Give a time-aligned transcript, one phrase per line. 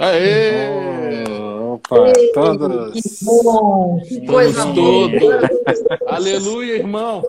[0.00, 1.22] Aê!
[1.28, 2.92] Opa, todos!
[2.92, 4.00] Que bom!
[4.00, 5.22] Que coisa todos.
[6.08, 7.22] Aleluia, irmão!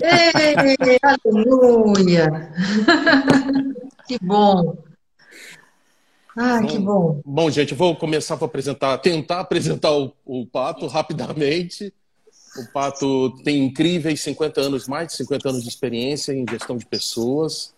[0.00, 2.52] Ei, aleluia!
[4.06, 4.78] Que bom!
[6.36, 7.20] Ah, que bom!
[7.26, 11.92] Bom, gente, vou começar a apresentar, tentar apresentar o, o Pato rapidamente.
[12.56, 16.86] O Pato tem incríveis 50 anos, mais de 50 anos de experiência em gestão de
[16.86, 17.74] pessoas.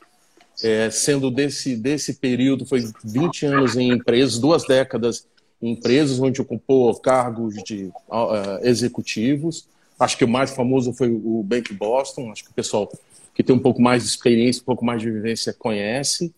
[0.63, 5.27] É, sendo desse, desse período, foi 20 anos em empresas, duas décadas
[5.61, 9.69] em empresas, onde ocupou cargos de uh, executivos.
[9.99, 12.91] Acho que o mais famoso foi o Bank Boston, acho que o pessoal
[13.35, 16.33] que tem um pouco mais de experiência, um pouco mais de vivência conhece.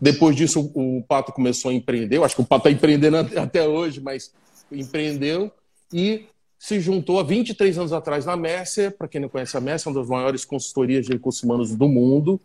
[0.00, 2.18] Depois disso, o Pato começou a empreender.
[2.18, 4.32] Eu acho que o Pato está empreendendo até hoje, mas
[4.70, 5.50] empreendeu
[5.92, 6.26] e
[6.58, 8.96] se juntou há 23 anos atrás na Mercer.
[8.96, 11.88] Para quem não conhece a Mercer, é uma das maiores consultorias de recursos humanos do
[11.88, 12.40] mundo.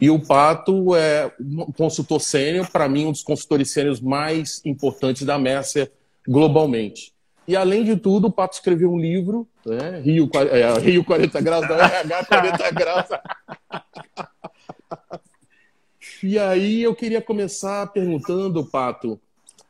[0.00, 5.26] E o Pato é um consultor sênior, para mim, um dos consultores sêniores mais importantes
[5.26, 5.92] da Mercer
[6.26, 7.12] globalmente.
[7.46, 10.00] E, além de tudo, o Pato escreveu um livro, né?
[10.00, 13.06] Rio, é, Rio 40 Graus, não, RH 40 Graus.
[16.22, 19.20] e aí eu queria começar perguntando, Pato,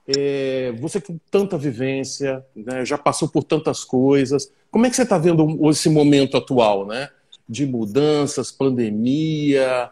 [0.06, 5.02] é, você com tanta vivência, né, já passou por tantas coisas, como é que você
[5.02, 7.08] está vendo esse momento atual, né?
[7.48, 9.90] De mudanças, pandemia,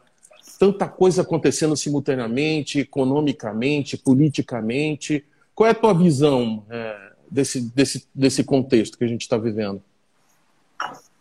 [0.58, 5.24] tanta coisa acontecendo simultaneamente, economicamente, politicamente.
[5.54, 9.82] Qual é a tua visão é, desse, desse, desse contexto que a gente está vivendo?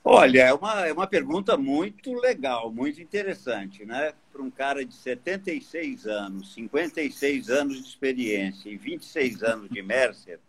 [0.04, 4.14] Olha, é uma, é uma pergunta muito legal, muito interessante, né?
[4.32, 10.40] Para um cara de 76 anos, 56 anos de experiência e 26 anos de Mercer,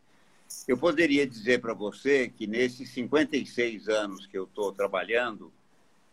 [0.66, 5.52] eu poderia dizer para você que nesses 56 anos que eu estou trabalhando,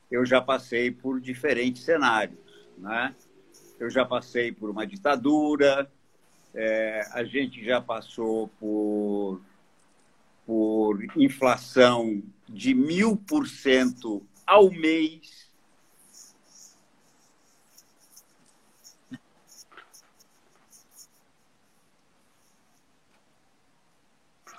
[0.10, 2.45] eu já passei por diferentes cenários
[2.78, 3.16] né?
[3.80, 5.92] Eu já passei por uma ditadura,
[6.54, 9.42] é, a gente já passou por,
[10.46, 15.46] por inflação de mil por cento ao mês.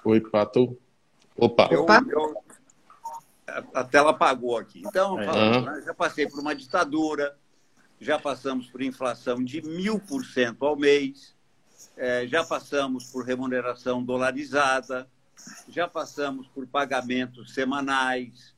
[0.05, 0.79] Oi, Pato.
[1.37, 1.69] Opa.
[1.71, 2.45] Eu, eu,
[3.47, 4.83] a, a, tela apagou aqui.
[4.87, 7.37] Então, falando, né, já passei por uma ditadura,
[8.01, 11.35] já passamos por inflação de mil por cento ao mês,
[11.97, 15.09] é, já passamos por remuneração dolarizada,
[15.69, 18.55] já passamos por pagamentos semanais,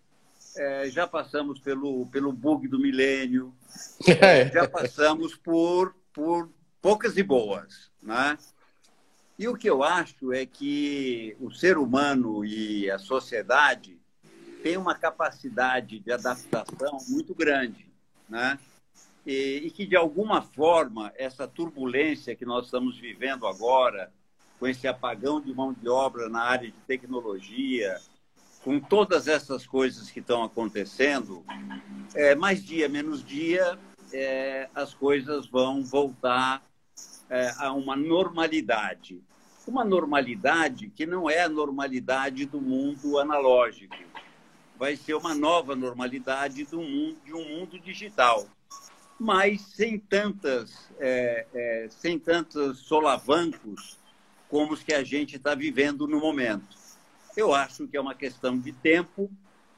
[0.57, 3.55] é, já passamos pelo, pelo bug do milênio,
[4.07, 6.51] é, já passamos por, por
[6.83, 7.91] poucas e boas.
[8.03, 8.37] Né?
[9.39, 13.97] E o que eu acho é que o ser humano e a sociedade
[14.63, 17.87] têm uma capacidade de adaptação muito grande.
[18.29, 18.59] Né?
[19.29, 24.11] E, e que, de alguma forma, essa turbulência que nós estamos vivendo agora,
[24.59, 28.01] com esse apagão de mão de obra na área de tecnologia,
[28.65, 31.45] com todas essas coisas que estão acontecendo,
[32.15, 33.79] é, mais dia menos dia,
[34.15, 36.63] é, as coisas vão voltar
[37.29, 39.23] é, a uma normalidade.
[39.67, 43.95] Uma normalidade que não é a normalidade do mundo analógico.
[44.79, 48.49] Vai ser uma nova normalidade do mundo, de um mundo digital
[49.19, 53.99] mas sem tantas, é, é, sem tantos solavancos
[54.49, 56.77] como os que a gente está vivendo no momento.
[57.37, 59.31] Eu acho que é uma questão de tempo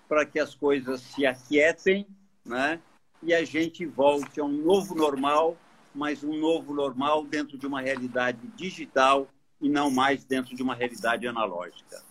[0.08, 2.06] para que as coisas se aquietem,
[2.44, 2.80] né?
[3.22, 5.56] E a gente volte a um novo normal,
[5.94, 9.28] mas um novo normal dentro de uma realidade digital
[9.60, 12.02] e não mais dentro de uma realidade analógica.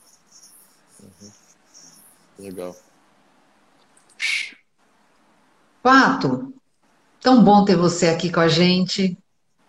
[1.02, 1.32] Uhum.
[2.38, 2.76] Legal.
[5.82, 6.54] Pato,
[7.22, 9.18] Tão bom ter você aqui com a gente.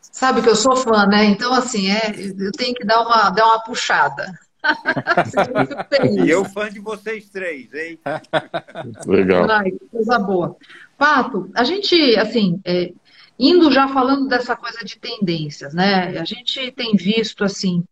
[0.01, 1.25] Sabe que eu sou fã, né?
[1.25, 4.33] Então, assim, é, eu tenho que dar uma, dar uma puxada.
[6.25, 7.99] e eu fã de vocês três, hein?
[9.07, 9.51] Legal.
[9.51, 10.57] Ai, coisa boa.
[10.99, 12.93] Pato, a gente, assim, é,
[13.39, 16.19] indo já falando dessa coisa de tendências, né?
[16.19, 17.83] A gente tem visto, assim,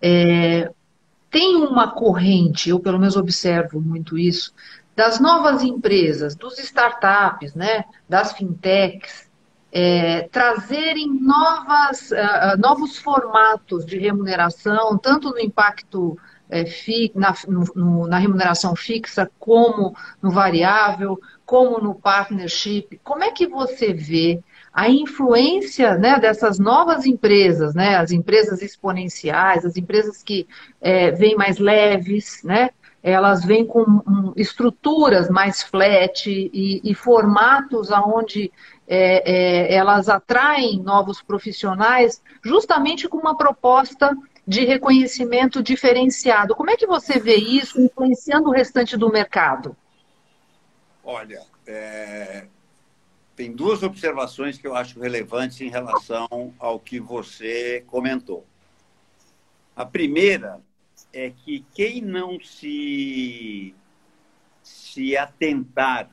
[0.00, 0.70] é,
[1.30, 4.54] tem uma corrente, eu pelo menos observo muito isso,
[4.96, 9.26] das novas empresas, dos startups, né, das fintechs,
[9.70, 16.16] é, trazerem novas, uh, novos formatos de remuneração, tanto no impacto
[16.48, 17.34] é, fi, na,
[17.74, 22.98] no, na remuneração fixa, como no variável, como no partnership.
[23.04, 24.40] Como é que você vê
[24.72, 30.46] a influência né, dessas novas empresas, né, as empresas exponenciais, as empresas que
[30.80, 32.70] é, vêm mais leves, né,
[33.06, 38.50] elas vêm com estruturas mais flat e, e formatos onde
[38.88, 39.22] é,
[39.70, 44.12] é, elas atraem novos profissionais, justamente com uma proposta
[44.44, 46.56] de reconhecimento diferenciado.
[46.56, 49.76] Como é que você vê isso influenciando o restante do mercado?
[51.04, 52.46] Olha, é...
[53.36, 58.44] tem duas observações que eu acho relevantes em relação ao que você comentou.
[59.76, 60.60] A primeira
[61.16, 63.74] é que quem não se,
[64.62, 66.10] se atentar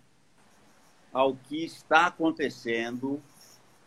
[1.11, 3.21] ao que está acontecendo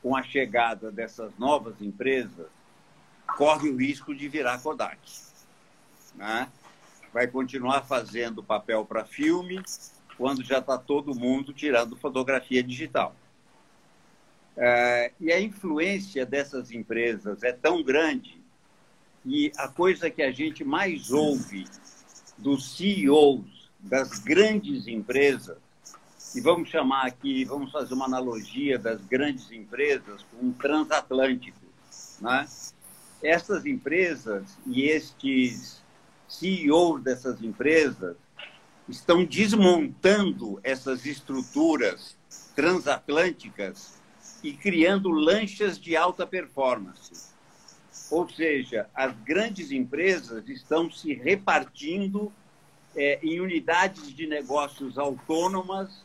[0.02, 2.48] com a chegada dessas novas empresas
[3.34, 5.00] corre o risco de virar Kodak.
[6.14, 6.48] Né?
[7.14, 9.62] Vai continuar fazendo papel para filme
[10.18, 13.16] quando já está todo mundo tirando fotografia digital.
[14.54, 18.36] É, e a influência dessas empresas é tão grande
[19.26, 21.67] e a coisa que a gente mais ouve
[22.38, 25.58] dos CEOs das grandes empresas,
[26.34, 31.58] e vamos chamar aqui, vamos fazer uma analogia das grandes empresas com um transatlântico,
[32.20, 32.46] né?
[33.23, 35.82] essas empresas e estes
[36.28, 38.17] CEOs dessas empresas
[38.88, 42.17] estão desmontando essas estruturas
[42.55, 43.96] transatlânticas
[44.43, 47.34] e criando lanchas de alta performance.
[48.11, 52.32] Ou seja, as grandes empresas estão se repartindo
[52.94, 56.05] é, em unidades de negócios autônomas,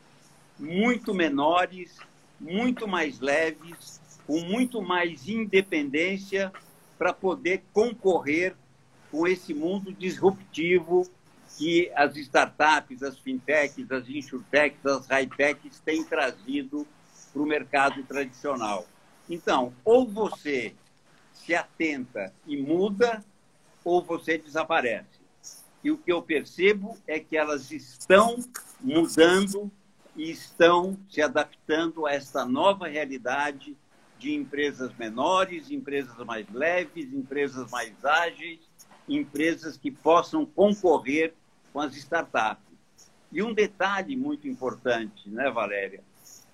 [0.60, 1.98] muito menores,
[2.40, 6.52] muito mais leves, com muito mais independência
[6.98, 8.56] para poder concorrer
[9.12, 11.08] com esse mundo disruptivo
[11.58, 16.88] que as startups, as fintechs, as insurtechs, as high-techs têm trazido
[17.32, 18.86] para o mercado tradicional.
[19.30, 20.74] Então, ou você
[21.46, 23.24] se atenta e muda,
[23.84, 25.20] ou você desaparece.
[25.84, 28.38] E o que eu percebo é que elas estão
[28.80, 29.72] mudando
[30.16, 33.76] e estão se adaptando a esta nova realidade
[34.20, 38.60] de empresas menores, empresas mais leves, empresas mais ágeis,
[39.10, 41.34] empresas que possam concorrer
[41.74, 42.72] com as startups.
[43.32, 46.04] E um detalhe muito importante, né, Valéria,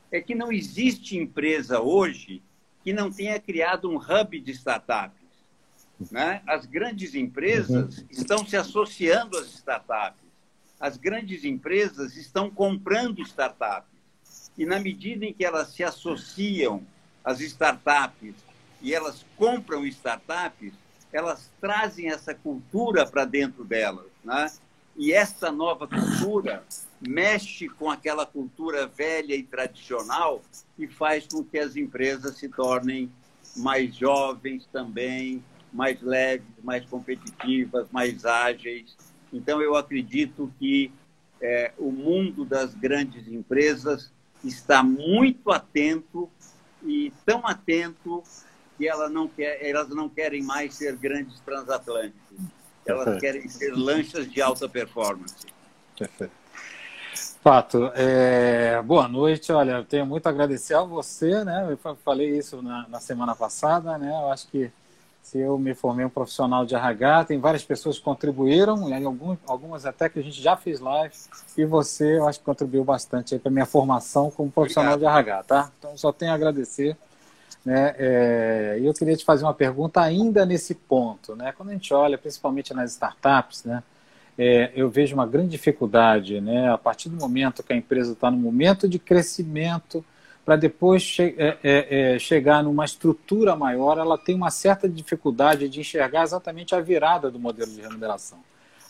[0.09, 2.41] é que não existe empresa hoje
[2.87, 5.27] que não tenha criado um hub de startups.
[6.09, 6.41] Né?
[6.47, 8.05] As grandes empresas uhum.
[8.09, 10.23] estão se associando às startups.
[10.79, 13.91] As grandes empresas estão comprando startups.
[14.57, 16.81] E na medida em que elas se associam
[17.25, 18.35] as startups
[18.81, 20.71] e elas compram startups,
[21.11, 24.07] elas trazem essa cultura para dentro delas.
[24.23, 24.49] Né?
[24.97, 26.63] E essa nova cultura
[26.99, 30.41] mexe com aquela cultura velha e tradicional
[30.77, 33.11] e faz com que as empresas se tornem
[33.55, 38.97] mais jovens também, mais leves, mais competitivas, mais ágeis.
[39.31, 40.91] Então, eu acredito que
[41.39, 44.11] é, o mundo das grandes empresas
[44.43, 46.27] está muito atento
[46.83, 48.23] e tão atento
[48.77, 52.37] que ela não quer, elas não querem mais ser grandes transatlânticos.
[52.87, 55.35] Elas querem ser lanchas de alta performance.
[55.97, 56.31] Perfeito.
[57.43, 57.91] Fato.
[57.95, 58.81] É...
[58.81, 59.51] Boa noite.
[59.51, 61.67] Olha, tenho muito a agradecer a você, né?
[61.69, 64.09] Eu falei isso na, na, semana passada, né?
[64.09, 64.71] Eu acho que
[65.21, 69.37] se eu me formei um profissional de RH, tem várias pessoas que contribuíram, e algumas,
[69.45, 71.13] algumas até que a gente já fez live,
[71.57, 75.25] e você, eu acho que contribuiu bastante para minha formação como profissional Obrigado.
[75.25, 75.71] de RH, tá?
[75.77, 76.95] Então, só tenho a agradecer.
[77.65, 77.95] Né?
[77.97, 78.79] É...
[78.81, 81.53] Eu queria te fazer uma pergunta ainda nesse ponto, né?
[81.55, 83.83] Quando a gente olha, principalmente nas startups, né?
[84.37, 86.71] é, eu vejo uma grande dificuldade, né?
[86.71, 90.05] A partir do momento que a empresa está no momento de crescimento,
[90.45, 95.67] para depois che é, é, é, chegar numa estrutura maior, ela tem uma certa dificuldade
[95.67, 98.37] de enxergar exatamente a virada do modelo de remuneração.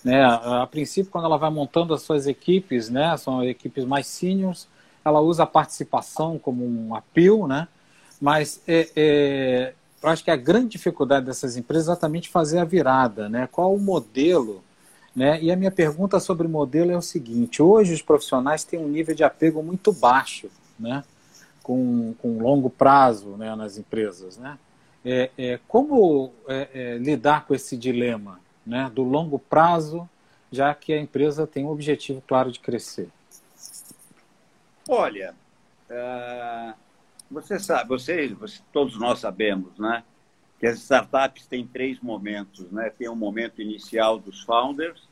[0.03, 0.21] Né?
[0.21, 3.15] A, a, princípio, quando ela vai montando as suas equipes, né?
[3.15, 4.67] São equipes mais seniors,
[5.03, 7.69] ela usa a participação como um apelo, né?
[8.19, 12.65] Mas é, é, eu acho que a grande dificuldade dessas empresas é exatamente fazer a
[12.65, 13.47] virada, né?
[13.51, 14.63] Qual o modelo
[15.15, 15.41] né?
[15.41, 19.15] E a minha pergunta sobre modelo é o seguinte: hoje os profissionais têm um nível
[19.15, 20.47] de apego muito baixo,
[20.79, 21.03] né?
[21.67, 24.37] com, com longo prazo né, nas empresas.
[24.37, 24.57] Né?
[25.03, 30.09] É, é como é, é, lidar com esse dilema né, do longo prazo,
[30.49, 33.09] já que a empresa tem um objetivo claro de crescer?
[34.87, 35.35] Olha,
[35.91, 36.73] uh,
[37.29, 40.03] você sabe, você, você, todos nós sabemos, né?
[40.59, 42.89] que as startups têm três momentos, né?
[42.89, 45.07] Tem um momento inicial dos founders,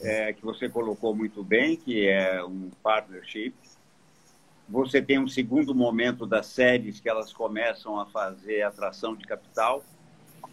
[0.00, 3.54] é, que você colocou muito bem, que é um partnership.
[4.68, 9.82] Você tem um segundo momento das séries que elas começam a fazer atração de capital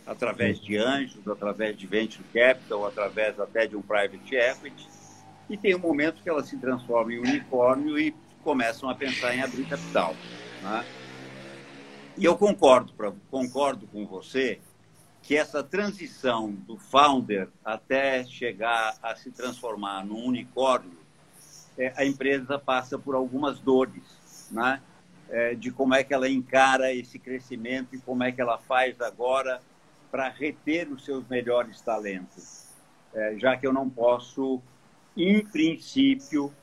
[0.05, 4.87] através de anjos, através de venture capital, através até de um private equity.
[5.49, 9.41] e tem um momento que ela se transforma em unicórnio e começam a pensar em
[9.41, 10.15] abrir capital.
[10.65, 10.83] Né?
[12.17, 14.59] E eu concordo, pra, concordo com você
[15.21, 20.97] que essa transição do founder até chegar a se transformar num unicórnio,
[21.77, 24.03] é, a empresa passa por algumas dores,
[24.51, 24.81] né?
[25.27, 29.01] É, de como é que ela encara esse crescimento e como é que ela faz
[29.01, 29.59] agora
[30.11, 32.67] para reter os seus melhores talentos.
[33.11, 34.61] É, já que eu não posso,
[35.17, 36.53] em princípio,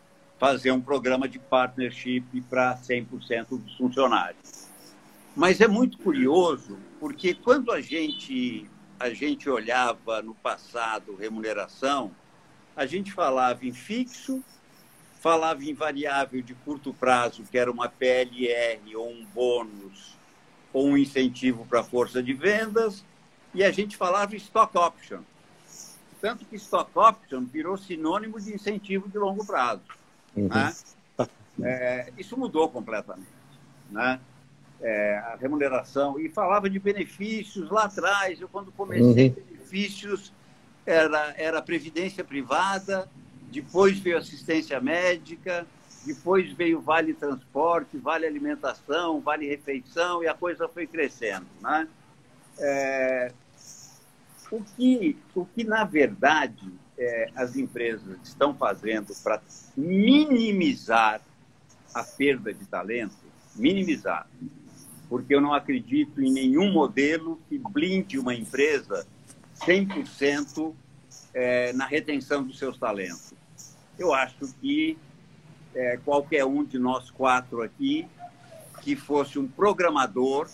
[0.42, 4.66] fazer um programa de partnership para 100% dos funcionários.
[5.36, 8.68] Mas é muito curioso, porque quando a gente,
[8.98, 12.10] a gente olhava no passado remuneração,
[12.74, 14.42] a gente falava em fixo,
[15.20, 20.16] falava em variável de curto prazo, que era uma PLR ou um bônus
[20.72, 23.04] ou um incentivo para a força de vendas,
[23.54, 25.20] e a gente falava em stock option.
[26.20, 30.01] Tanto que stock option virou sinônimo de incentivo de longo prazo.
[30.36, 30.48] Uhum.
[30.48, 30.72] Né?
[31.62, 33.28] É, isso mudou completamente.
[33.90, 34.20] Né?
[34.82, 38.40] é, a remuneração e falava de benefícios lá atrás.
[38.40, 39.34] Eu, quando comecei, uhum.
[39.34, 40.32] benefícios
[40.84, 43.08] era, era previdência privada,
[43.50, 45.64] depois veio assistência médica,
[46.04, 51.46] depois veio vale transporte, vale alimentação, vale refeição e a coisa foi crescendo.
[51.60, 51.88] Né?
[52.58, 53.32] É,
[54.50, 59.40] o, que, o que, na verdade, é, as empresas estão fazendo para
[59.76, 61.20] minimizar
[61.94, 63.16] a perda de talento,
[63.54, 64.26] minimizar,
[65.08, 69.06] porque eu não acredito em nenhum modelo que blinde uma empresa
[69.60, 70.72] 100%
[71.34, 73.34] é, na retenção dos seus talentos.
[73.98, 74.96] Eu acho que
[75.74, 78.06] é, qualquer um de nós quatro aqui
[78.82, 80.48] que fosse um programador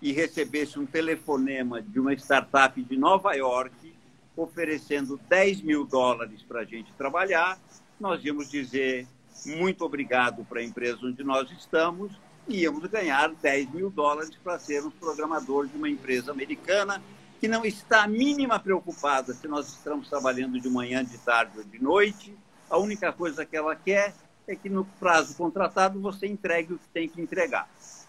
[0.00, 3.93] e recebesse um telefonema de uma startup de Nova York
[4.36, 7.58] oferecendo 10 mil dólares para a gente trabalhar,
[7.98, 9.06] nós íamos dizer
[9.46, 12.12] muito obrigado para a empresa onde nós estamos
[12.48, 17.02] íamos ganhar 10 mil dólares para sermos programadores de uma empresa americana
[17.40, 21.82] que não está mínima preocupada se nós estamos trabalhando de manhã, de tarde ou de
[21.82, 22.36] noite.
[22.70, 24.14] A única coisa que ela quer
[24.46, 27.68] é que no prazo contratado você entregue o que tem que entregar.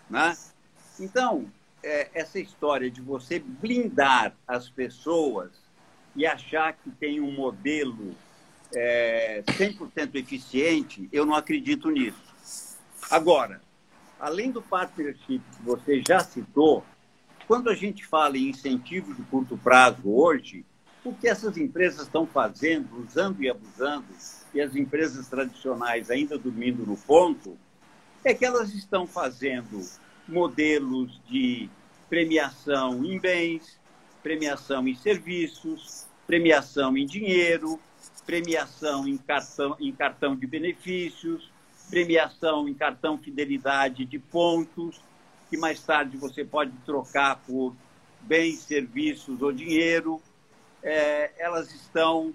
[0.09, 0.37] Né?
[0.99, 1.51] Então,
[1.83, 5.51] é, essa história de você blindar as pessoas
[6.15, 8.15] e achar que tem um modelo
[8.73, 12.23] é, 100% eficiente, eu não acredito nisso.
[13.09, 13.61] Agora,
[14.19, 16.83] além do partnership que você já citou,
[17.47, 20.65] quando a gente fala em incentivo de curto prazo hoje,
[21.03, 24.07] o que essas empresas estão fazendo, usando e abusando,
[24.53, 27.57] e as empresas tradicionais ainda dormindo no ponto,
[28.23, 29.87] é que elas estão fazendo
[30.27, 31.69] modelos de
[32.09, 33.79] premiação em bens,
[34.23, 37.79] premiação em serviços, premiação em dinheiro,
[38.25, 41.51] premiação em cartão, em cartão de benefícios,
[41.89, 44.99] premiação em cartão fidelidade de pontos,
[45.49, 47.75] que mais tarde você pode trocar por
[48.21, 50.21] bens, serviços ou dinheiro.
[50.81, 52.33] É, elas estão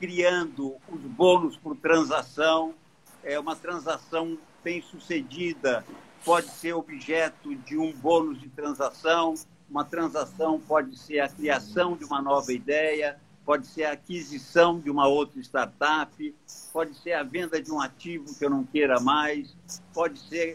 [0.00, 2.74] criando os bônus por transação.
[3.22, 5.84] É uma transação bem sucedida
[6.24, 9.34] pode ser objeto de um bônus de transação.
[9.68, 13.18] Uma transação pode ser a criação de uma nova ideia
[13.48, 16.34] pode ser a aquisição de uma outra startup,
[16.70, 19.56] pode ser a venda de um ativo que eu não queira mais,
[19.94, 20.52] pode ser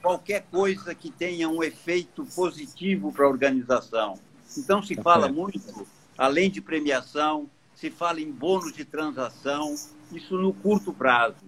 [0.00, 4.16] qualquer coisa que tenha um efeito positivo para a organização.
[4.56, 9.74] Então, se fala muito, além de premiação, se fala em bônus de transação,
[10.12, 11.44] isso no curto prazo.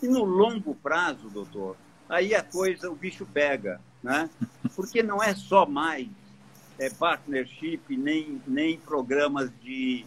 [0.00, 1.76] E no longo prazo, doutor,
[2.08, 4.30] aí a coisa, o bicho pega, né?
[4.76, 6.06] Porque não é só mais
[6.78, 10.06] é, partnership, nem, nem programas de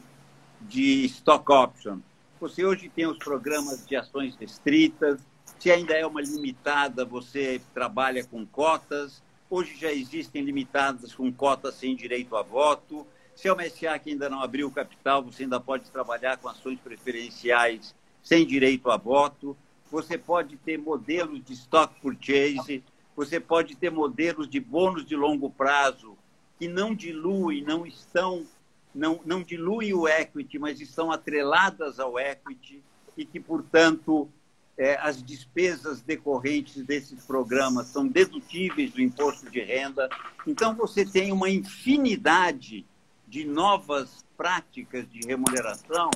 [0.62, 2.00] de stock option.
[2.40, 5.20] Você hoje tem os programas de ações restritas,
[5.60, 9.22] se ainda é uma limitada, você trabalha com cotas.
[9.50, 13.06] Hoje já existem limitadas com cotas sem direito a voto.
[13.36, 16.48] Se é uma SA que ainda não abriu o capital, você ainda pode trabalhar com
[16.48, 19.56] ações preferenciais sem direito a voto.
[19.92, 22.84] Você pode ter modelos de stock purchase,
[23.16, 26.18] você pode ter modelos de bônus de longo prazo
[26.58, 28.46] que não diluem, não estão
[28.94, 32.82] não, não diluem o equity, mas estão atreladas ao equity
[33.18, 34.30] e que, portanto,
[34.78, 40.10] é, as despesas decorrentes desses programas são dedutíveis do imposto de renda.
[40.48, 42.86] Então, você tem uma infinidade
[43.28, 46.10] de novas práticas de remuneração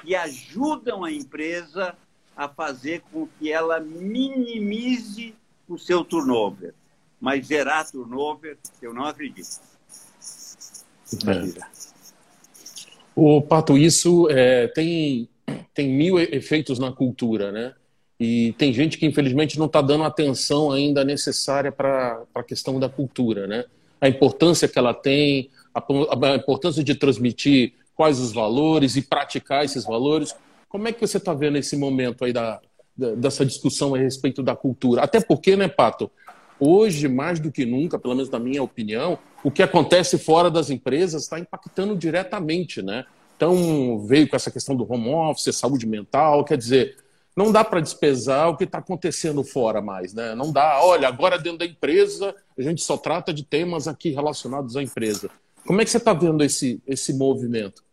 [0.00, 1.94] que ajudam a empresa
[2.36, 5.34] a fazer com que ela minimize
[5.68, 6.72] o seu turnover.
[7.20, 9.60] Mas zerar turnover, eu não acredito.
[11.26, 11.77] É.
[13.20, 15.28] O Pato, isso é, tem,
[15.74, 17.74] tem mil efeitos na cultura, né?
[18.20, 22.88] E tem gente que infelizmente não está dando atenção ainda necessária para a questão da
[22.88, 23.64] cultura, né?
[24.00, 29.64] A importância que ela tem, a, a importância de transmitir quais os valores e praticar
[29.64, 30.32] esses valores.
[30.68, 32.60] Como é que você está vendo esse momento aí da,
[32.96, 35.02] da, dessa discussão a respeito da cultura?
[35.02, 36.08] Até porque, né, Pato?
[36.60, 40.70] Hoje, mais do que nunca, pelo menos na minha opinião, o que acontece fora das
[40.70, 43.04] empresas está impactando diretamente, né?
[43.36, 46.96] Então, veio com essa questão do home office, saúde mental, quer dizer,
[47.36, 50.34] não dá para despesar o que está acontecendo fora mais, né?
[50.34, 54.76] Não dá, olha, agora dentro da empresa a gente só trata de temas aqui relacionados
[54.76, 55.30] à empresa.
[55.64, 57.84] Como é que você está vendo esse, esse movimento?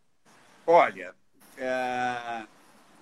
[0.66, 1.14] Olha,
[1.60, 2.44] é...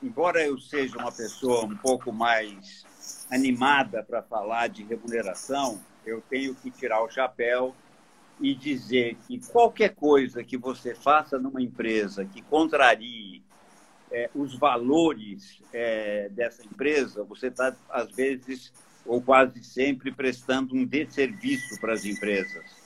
[0.02, 2.84] embora eu seja uma pessoa um pouco mais
[3.32, 7.74] animada para falar de remuneração, eu tenho que tirar o chapéu
[8.40, 13.44] e dizer que qualquer coisa que você faça numa empresa que contrarie
[14.12, 18.72] é, os valores é, dessa empresa, você está, às vezes,
[19.06, 22.84] ou quase sempre, prestando um desserviço para as empresas.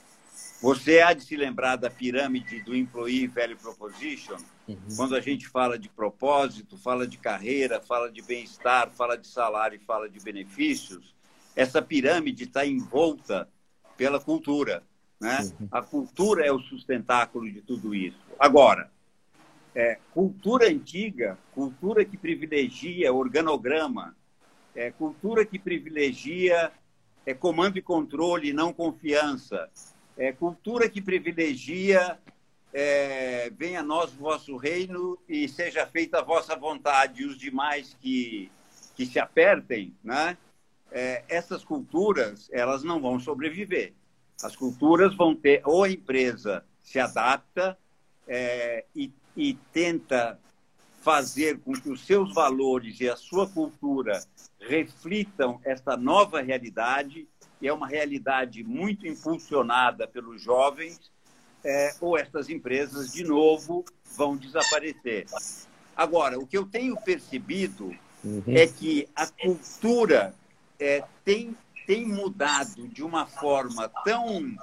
[0.61, 4.37] Você há de se lembrar da pirâmide do Employee Value Proposition,
[4.67, 4.77] uhum.
[4.95, 9.75] quando a gente fala de propósito, fala de carreira, fala de bem-estar, fala de salário
[9.75, 11.15] e fala de benefícios.
[11.55, 13.47] Essa pirâmide está envolta
[13.95, 14.83] pela cultura.
[15.19, 15.39] Né?
[15.59, 15.67] Uhum.
[15.71, 18.19] A cultura é o sustentáculo de tudo isso.
[18.39, 18.91] Agora,
[19.73, 24.15] é, cultura antiga, cultura que privilegia organograma,
[24.75, 26.71] é, cultura que privilegia
[27.25, 29.69] é, comando e controle, não confiança,
[30.17, 32.17] é, cultura que privilegia
[32.73, 37.37] é, venha a nós o vosso reino e seja feita a vossa vontade, e os
[37.37, 38.51] demais que,
[38.95, 40.37] que se apertem, né?
[40.89, 43.93] É, essas culturas elas não vão sobreviver.
[44.41, 47.77] As culturas vão ter, ou a empresa se adapta
[48.27, 50.39] é, e, e tenta
[51.01, 54.21] fazer com que os seus valores e a sua cultura
[54.59, 57.27] reflitam esta nova realidade,
[57.61, 60.99] e é uma realidade muito impulsionada pelos jovens,
[61.63, 63.83] é, ou estas empresas, de novo,
[64.15, 65.25] vão desaparecer.
[65.95, 68.43] Agora, o que eu tenho percebido uhum.
[68.47, 70.35] é que a cultura
[70.79, 71.55] é, tem
[71.87, 74.57] tem mudado de uma forma tão,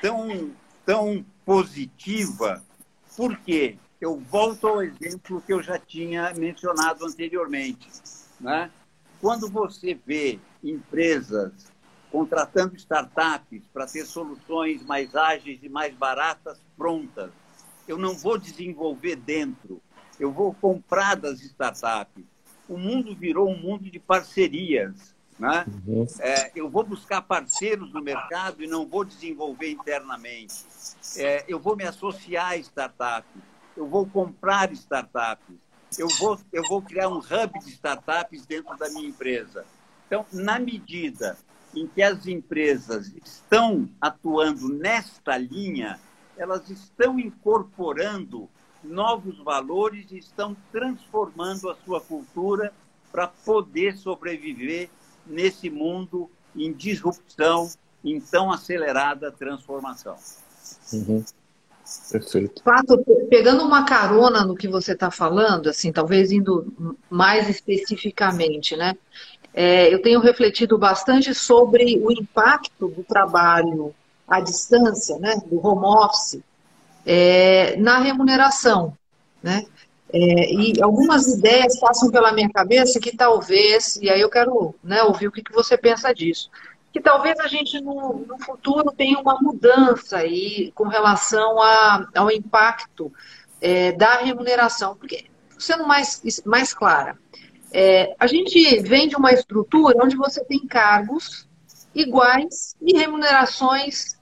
[0.00, 0.50] tão,
[0.84, 2.64] tão positiva,
[3.14, 7.86] porque eu volto ao exemplo que eu já tinha mencionado anteriormente.
[8.40, 8.70] Né?
[9.20, 11.52] Quando você vê empresas
[12.10, 17.30] contratando startups para ter soluções mais ágeis e mais baratas prontas,
[17.86, 19.82] eu não vou desenvolver dentro,
[20.18, 22.24] eu vou comprar das startups.
[22.66, 25.14] O mundo virou um mundo de parcerias.
[25.38, 25.64] Né?
[25.86, 26.06] Uhum.
[26.18, 30.64] É, eu vou buscar parceiros no mercado e não vou desenvolver internamente.
[31.16, 33.42] É, eu vou me associar a startups.
[33.76, 35.54] Eu vou comprar startups.
[35.96, 39.64] Eu vou, eu vou criar um hub de startups dentro da minha empresa.
[40.06, 41.38] Então, na medida
[41.74, 46.00] em que as empresas estão atuando nesta linha,
[46.36, 48.48] elas estão incorporando
[48.82, 52.72] novos valores e estão transformando a sua cultura
[53.10, 54.90] para poder sobreviver
[55.28, 57.70] nesse mundo em disrupção,
[58.04, 60.16] em tão acelerada transformação.
[60.92, 61.24] Uhum.
[62.10, 62.62] Perfeito.
[62.62, 62.98] Pato,
[63.30, 66.72] pegando uma carona no que você está falando, assim, talvez indo
[67.08, 68.94] mais especificamente, né?
[69.54, 73.94] É, eu tenho refletido bastante sobre o impacto do trabalho
[74.26, 76.40] à distância, né, do home office,
[77.06, 78.96] é, na remuneração,
[79.42, 79.64] né?
[80.12, 85.02] É, e algumas ideias passam pela minha cabeça que talvez, e aí eu quero né,
[85.02, 86.50] ouvir o que, que você pensa disso,
[86.92, 92.30] que talvez a gente no, no futuro tenha uma mudança aí com relação a, ao
[92.30, 93.12] impacto
[93.60, 94.96] é, da remuneração.
[94.96, 95.26] Porque,
[95.58, 97.18] sendo mais, mais clara,
[97.72, 101.46] é, a gente vem de uma estrutura onde você tem cargos
[101.94, 104.16] iguais e remunerações,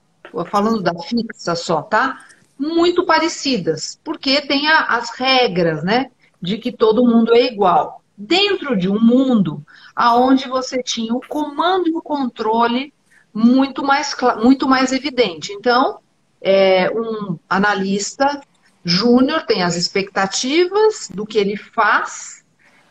[0.51, 2.27] falando da fixa só, tá?
[2.59, 8.03] Muito parecidas, porque tem a, as regras, né, de que todo mundo é igual.
[8.16, 9.64] Dentro de um mundo
[9.95, 12.92] aonde você tinha o comando e o controle
[13.33, 15.53] muito mais, muito mais evidente.
[15.53, 15.99] Então,
[16.40, 18.40] é, um analista
[18.85, 22.45] júnior tem as expectativas do que ele faz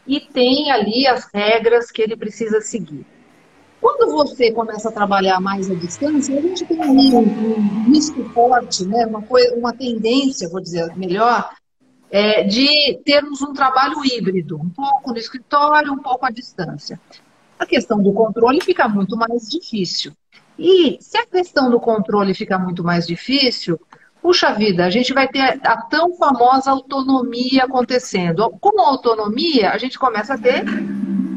[0.06, 3.06] e tem ali as regras que ele precisa seguir.
[3.86, 8.84] Quando você começa a trabalhar mais à distância, a gente tem um, um risco forte,
[8.84, 9.06] né?
[9.06, 9.24] uma,
[9.56, 11.52] uma tendência, vou dizer melhor,
[12.10, 17.00] é, de termos um trabalho híbrido, um pouco no escritório, um pouco à distância.
[17.60, 20.14] A questão do controle fica muito mais difícil.
[20.58, 23.80] E se a questão do controle fica muito mais difícil,
[24.20, 28.50] puxa vida, a gente vai ter a tão famosa autonomia acontecendo.
[28.60, 30.66] Com a autonomia, a gente começa a ter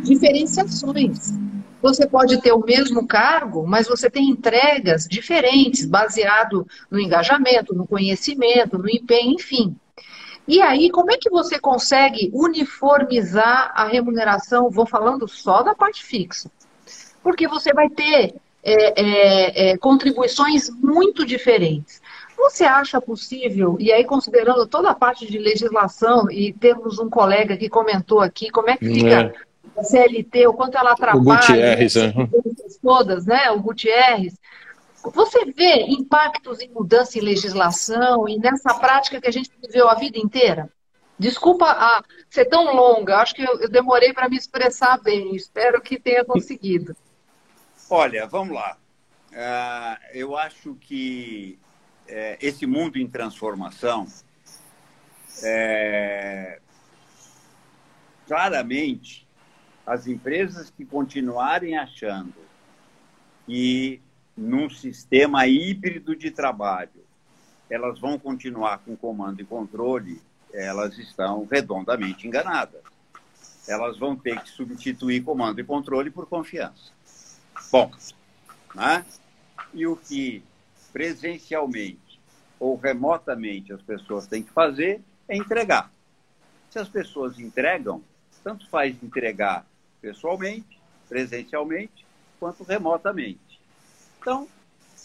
[0.03, 1.47] diferenciações.
[1.81, 7.87] Você pode ter o mesmo cargo, mas você tem entregas diferentes, baseado no engajamento, no
[7.87, 9.77] conhecimento, no empenho, enfim.
[10.47, 14.71] E aí, como é que você consegue uniformizar a remuneração?
[14.71, 16.51] Vou falando só da parte fixa.
[17.23, 22.01] Porque você vai ter é, é, é, contribuições muito diferentes.
[22.37, 27.57] Você acha possível, e aí considerando toda a parte de legislação, e temos um colega
[27.57, 29.15] que comentou aqui, como é que fica é.
[29.15, 29.33] a
[29.83, 32.13] CLT, o quanto ela atrapalha, o Gutierrez, né?
[32.83, 33.51] todas, né?
[33.51, 34.35] O Gutierrez.
[35.03, 39.95] Você vê impactos em mudança em legislação e nessa prática que a gente viveu a
[39.95, 40.69] vida inteira?
[41.19, 45.81] Desculpa a, ser tão longa, acho que eu, eu demorei para me expressar bem, espero
[45.81, 46.97] que tenha conseguido.
[47.91, 48.77] Olha, vamos lá.
[49.33, 51.59] Uh, eu acho que
[52.09, 54.07] uh, esse mundo em transformação,
[55.43, 56.61] uh,
[58.27, 59.28] claramente,
[59.89, 62.35] as empresas que continuarem achando
[63.47, 64.03] que
[64.37, 67.07] num sistema híbrido de trabalho
[67.71, 70.21] elas vão continuar com comando e controle,
[70.53, 72.83] elas estão redondamente enganadas.
[73.67, 76.93] Elas vão ter que substituir comando e controle por confiança.
[77.73, 77.91] Bom,
[78.75, 79.05] né?
[79.73, 80.43] e o que
[80.93, 82.21] presencialmente
[82.61, 85.91] ou remotamente as pessoas têm que fazer é entregar.
[86.71, 88.03] Se as pessoas entregam,
[88.45, 89.67] tanto faz entregar
[90.01, 92.07] pessoalmente, presencialmente,
[92.39, 93.61] quanto remotamente.
[94.21, 94.49] Então,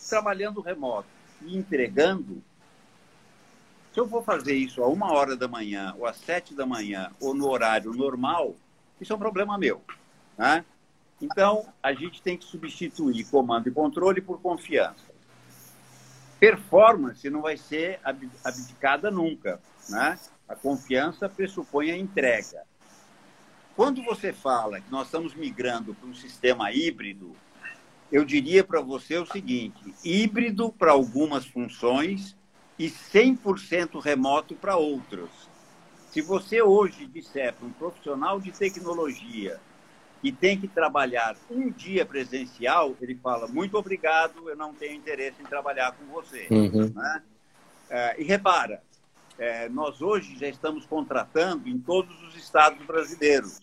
[0.10, 1.08] trabalhando remoto
[1.42, 2.42] e entregando,
[3.94, 7.12] se eu vou fazer isso a uma hora da manhã, ou às sete da manhã,
[7.20, 8.56] ou no horário normal,
[9.00, 9.82] isso é um problema meu.
[10.38, 10.66] Né?
[11.22, 15.14] Então, a gente tem que substituir comando e controle por confiança.
[16.40, 18.00] Performance não vai ser
[18.44, 19.62] abdicada nunca.
[19.90, 20.20] Né?
[20.50, 22.64] A confiança pressupõe a entrega.
[23.76, 27.36] Quando você fala que nós estamos migrando para um sistema híbrido,
[28.12, 32.36] eu diria para você o seguinte: híbrido para algumas funções
[32.78, 35.30] e 100% remoto para outras.
[36.12, 39.60] Se você hoje disser para um profissional de tecnologia
[40.22, 45.42] e tem que trabalhar um dia presencial, ele fala: muito obrigado, eu não tenho interesse
[45.42, 46.48] em trabalhar com você.
[46.52, 46.94] Uhum.
[46.94, 47.24] Né?
[47.90, 48.84] É, e repara,
[49.40, 53.60] é, nós hoje já estamos contratando em todos os estados brasileiros.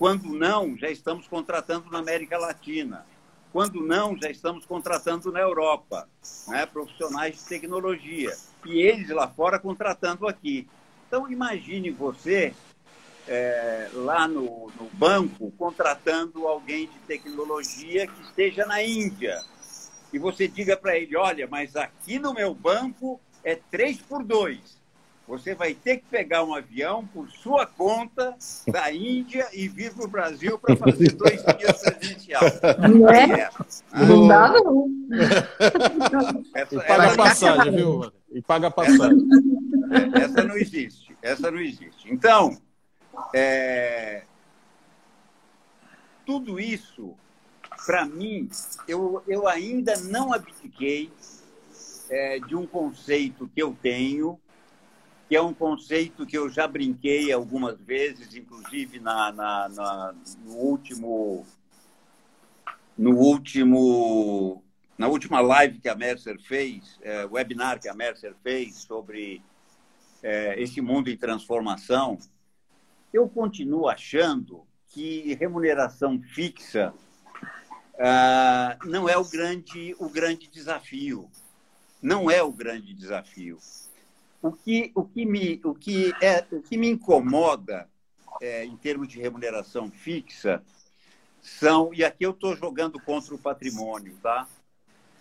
[0.00, 3.04] Quando não, já estamos contratando na América Latina.
[3.52, 6.08] Quando não, já estamos contratando na Europa,
[6.48, 6.64] né?
[6.64, 8.34] profissionais de tecnologia.
[8.64, 10.66] E eles lá fora contratando aqui.
[11.06, 12.54] Então, imagine você
[13.28, 19.38] é, lá no, no, banco contratando alguém de tecnologia que esteja na Índia.
[20.14, 24.79] E você diga para ele: olha, mas aqui no meu banco é 3 por 2.
[25.30, 30.04] Você vai ter que pegar um avião por sua conta da Índia e vir para
[30.04, 32.42] o Brasil para fazer dois dias presencial.
[32.92, 33.42] Não é?
[33.42, 33.50] é.
[34.06, 34.88] Não dá, não.
[36.52, 38.12] Essa, e paga a passagem, viu?
[38.32, 39.28] E paga a passagem.
[39.92, 41.16] Essa, essa não existe.
[41.22, 42.12] Essa não existe.
[42.12, 42.58] Então,
[43.32, 44.24] é...
[46.26, 47.14] Tudo isso,
[47.86, 48.50] para mim,
[48.88, 51.08] eu, eu ainda não abdiquei
[52.08, 54.36] é, de um conceito que eu tenho,
[55.30, 60.14] que é um conceito que eu já brinquei algumas vezes, inclusive na, na, na
[60.44, 61.46] no último
[62.98, 64.60] no último
[64.98, 69.40] na última live que a Mercer fez, é, webinar que a Mercer fez sobre
[70.20, 72.18] é, esse mundo em transformação,
[73.12, 76.92] eu continuo achando que remuneração fixa
[78.00, 81.30] ah, não é o grande, o grande desafio.
[82.02, 83.58] Não é o grande desafio.
[84.42, 87.88] O que, o que, me, o que, é, o que me incomoda
[88.40, 90.62] é, em termos de remuneração fixa
[91.42, 94.46] são, e aqui eu estou jogando contra o patrimônio, tá?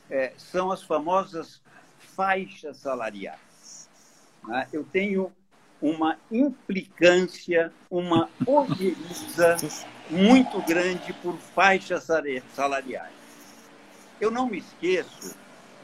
[0.09, 1.61] É, são as famosas
[1.97, 3.89] faixas salariais.
[4.43, 4.67] Né?
[4.71, 5.31] Eu tenho
[5.81, 9.57] uma implicância, uma ojeriza
[10.09, 12.07] muito grande por faixas
[12.53, 13.13] salariais.
[14.19, 15.37] Eu não me esqueço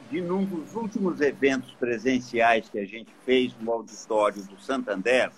[0.09, 5.31] de num dos últimos eventos presenciais que a gente fez no auditório do Santander,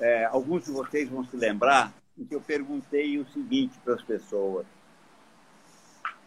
[0.00, 4.02] é, alguns de vocês vão se lembrar em que eu perguntei o seguinte para as
[4.02, 4.66] pessoas: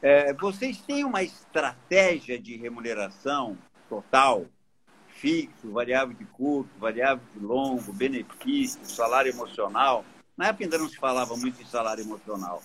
[0.02, 3.58] é, vocês têm uma estratégia de remuneração
[3.88, 4.46] total
[5.10, 10.04] fixo, variável de curto, variável de longo, benefício, salário emocional.
[10.36, 12.64] Na época ainda não se falava muito em salário emocional.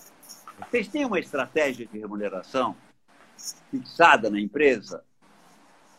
[0.59, 2.75] Vocês têm uma estratégia de remuneração
[3.69, 5.03] fixada na empresa?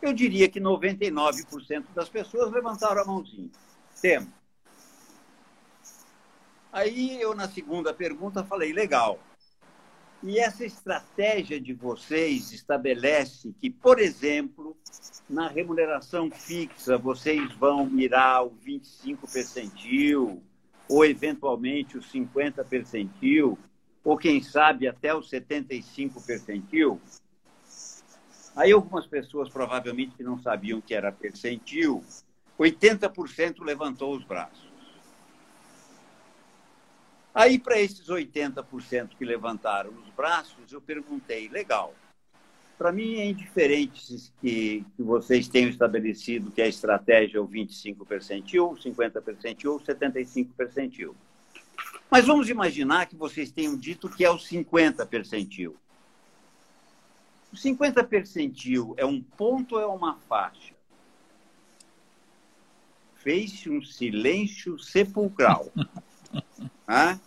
[0.00, 3.50] Eu diria que 99% das pessoas levantaram a mãozinha.
[4.00, 4.30] Temos.
[6.72, 9.18] Aí eu, na segunda pergunta, falei: legal.
[10.22, 14.76] E essa estratégia de vocês estabelece que, por exemplo,
[15.28, 20.42] na remuneração fixa, vocês vão mirar o 25 percentil,
[20.88, 23.56] ou eventualmente o 50 percentil,
[24.02, 27.00] ou quem sabe até o 75 percentil.
[28.56, 32.02] Aí algumas pessoas, provavelmente, que não sabiam que era percentil,
[32.58, 34.68] 80% levantou os braços.
[37.34, 41.94] Aí, para esses 80% que levantaram os braços, eu perguntei: legal,
[42.76, 48.06] para mim é indiferente que, que vocês tenham estabelecido que a estratégia é o 25
[48.06, 51.16] percentil, 50 percentil, 75 percentil.
[52.10, 55.76] Mas vamos imaginar que vocês tenham dito que é o 50 percentil.
[57.52, 60.74] O 50 percentil é um ponto ou é uma faixa?
[63.16, 65.72] Fez-se um silêncio sepulcral.
[66.86, 67.18] ah?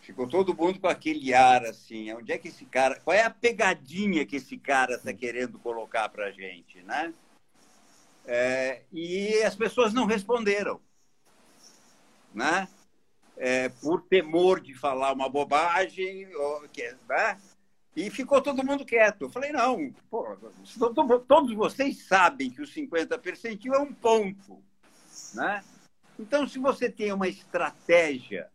[0.00, 2.12] Ficou todo mundo com aquele ar assim.
[2.12, 3.00] Onde é que esse cara.
[3.00, 7.12] Qual é a pegadinha que esse cara está querendo colocar para a gente, né?
[8.24, 10.80] É, e as pessoas não responderam,
[12.34, 12.68] né?
[13.36, 16.62] É, por temor de falar uma bobagem, ou,
[17.08, 17.40] né?
[17.96, 19.22] E ficou todo mundo quieto.
[19.22, 20.36] Eu falei, não, pô,
[21.26, 24.62] todos vocês sabem que o 50 percentil é um ponto.
[25.32, 25.64] Né?
[26.18, 28.50] Então, se você tem uma estratégia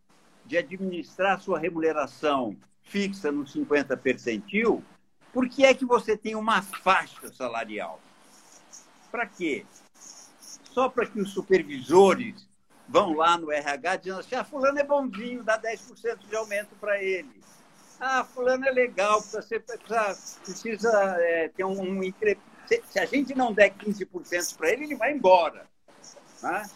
[0.45, 4.83] de administrar sua remuneração fixa no 50 percentil,
[5.33, 7.99] por que é que você tem uma faixa salarial?
[9.09, 9.65] Para quê?
[10.71, 12.47] Só para que os supervisores
[12.87, 17.01] vão lá no RH dizendo assim, ah, fulano é bonzinho, dá 10% de aumento para
[17.01, 17.41] ele.
[18.03, 21.99] Ah, fulano é legal, você precisa, precisa é, ter um...
[21.99, 22.01] um
[22.65, 25.67] se, se, a gente não der 15% para ele, ele vai embora.
[26.41, 26.67] Né?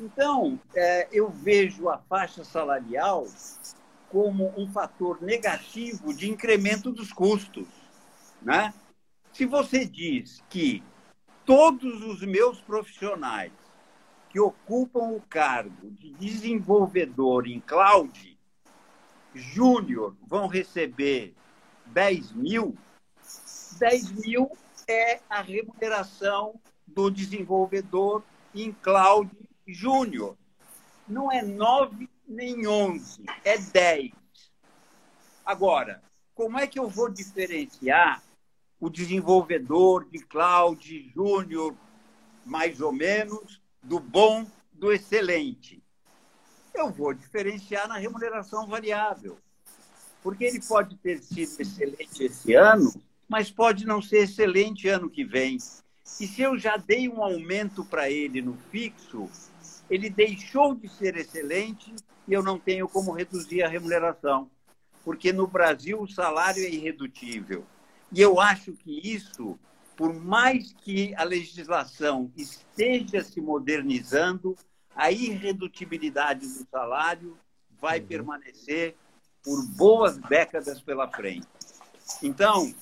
[0.00, 3.28] Então, é, eu vejo a faixa salarial
[4.08, 7.68] como um fator negativo de incremento dos custos.
[8.42, 8.74] Né?
[9.32, 10.82] Se você diz que
[11.44, 13.52] todos os meus profissionais
[14.30, 18.37] que ocupam o cargo de desenvolvedor em cloud
[19.38, 21.34] júnior vão receber
[21.86, 22.76] 10 mil,
[23.78, 24.50] 10 mil
[24.86, 28.22] é a remuneração do desenvolvedor
[28.54, 29.30] em cloud
[29.66, 30.36] Júnior.
[31.06, 34.12] Não é 9 nem 11, é 10.
[35.44, 36.02] Agora,
[36.34, 38.22] como é que eu vou diferenciar
[38.80, 41.74] o desenvolvedor de cloud júnior,
[42.44, 45.82] mais ou menos, do bom do excelente?
[46.78, 49.36] Eu vou diferenciar na remuneração variável.
[50.22, 52.94] Porque ele pode ter sido excelente esse ano,
[53.28, 55.56] mas pode não ser excelente ano que vem.
[56.20, 59.28] E se eu já dei um aumento para ele no fixo,
[59.90, 61.92] ele deixou de ser excelente
[62.28, 64.48] e eu não tenho como reduzir a remuneração,
[65.04, 67.64] porque no Brasil o salário é irredutível.
[68.12, 69.58] E eu acho que isso,
[69.96, 74.56] por mais que a legislação esteja se modernizando,
[74.98, 77.38] a irredutibilidade do salário
[77.80, 78.06] vai uhum.
[78.06, 78.96] permanecer
[79.44, 81.46] por boas décadas pela frente.
[82.20, 82.74] Então,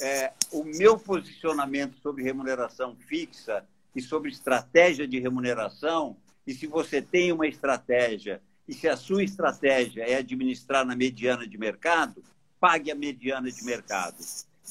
[0.00, 7.02] é, o meu posicionamento sobre remuneração fixa e sobre estratégia de remuneração e se você
[7.02, 12.24] tem uma estratégia e se a sua estratégia é administrar na mediana de mercado,
[12.58, 14.16] pague a mediana de mercado.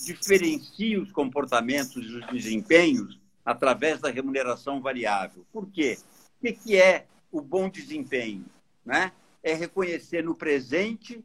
[0.03, 5.45] Diferencie os comportamentos e os desempenhos através da remuneração variável.
[5.53, 5.99] Por quê?
[6.39, 8.45] O que é o bom desempenho?
[8.86, 9.12] Né?
[9.43, 11.23] É reconhecer no presente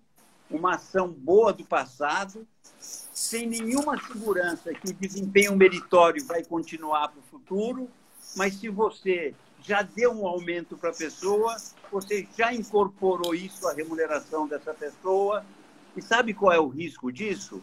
[0.51, 2.47] uma ação boa do passado,
[2.79, 7.89] sem nenhuma segurança que o desempenho meritório vai continuar para o futuro,
[8.37, 11.57] mas se você já deu um aumento para a pessoa,
[11.91, 15.45] você já incorporou isso à remuneração dessa pessoa.
[15.97, 17.63] E sabe qual é o risco disso?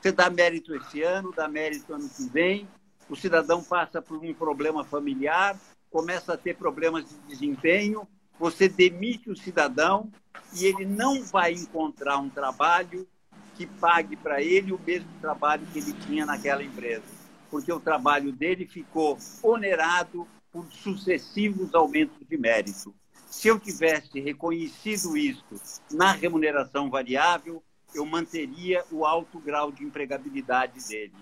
[0.00, 2.68] Você dá mérito esse ano, dá mérito ano que vem,
[3.08, 5.58] o cidadão passa por um problema familiar,
[5.94, 8.04] começa a ter problemas de desempenho,
[8.36, 10.10] você demite o cidadão
[10.52, 13.06] e ele não vai encontrar um trabalho
[13.54, 17.04] que pague para ele o mesmo trabalho que ele tinha naquela empresa,
[17.48, 22.92] porque o trabalho dele ficou onerado por sucessivos aumentos de mérito.
[23.28, 25.44] Se eu tivesse reconhecido isso
[25.92, 27.62] na remuneração variável,
[27.94, 31.14] eu manteria o alto grau de empregabilidade dele.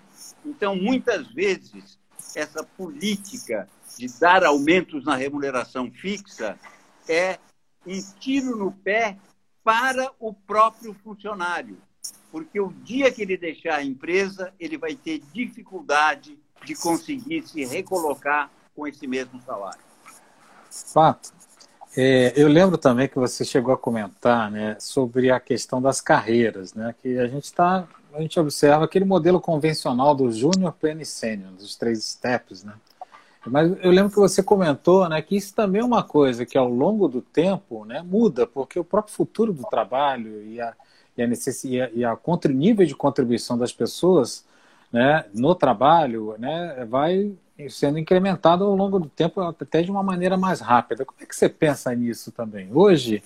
[0.46, 1.98] Então, muitas vezes,
[2.34, 6.58] essa política de dar aumentos na remuneração fixa
[7.08, 7.38] é
[7.86, 9.16] um tiro no pé
[9.64, 11.78] para o próprio funcionário,
[12.30, 17.64] porque o dia que ele deixar a empresa, ele vai ter dificuldade de conseguir se
[17.64, 19.80] recolocar com esse mesmo salário.
[20.70, 21.32] Fato.
[21.94, 26.72] É, eu lembro também que você chegou a comentar né, sobre a questão das carreiras,
[26.72, 31.06] né, que a gente está, a gente observa aquele modelo convencional do júnior, pleno e
[31.06, 32.74] sênior, dos três steps, né?
[33.44, 36.68] Mas eu lembro que você comentou né, que isso também é uma coisa que ao
[36.68, 40.72] longo do tempo né, muda, porque o próprio futuro do trabalho e a,
[41.16, 41.64] e a, necess...
[41.64, 44.44] e a, e nível de contribuição das pessoas
[44.92, 47.34] né, no trabalho né, vai
[47.70, 51.04] sendo incrementado ao longo do tempo, até de uma maneira mais rápida.
[51.04, 52.68] Como é que você pensa nisso também?
[52.72, 53.22] Hoje,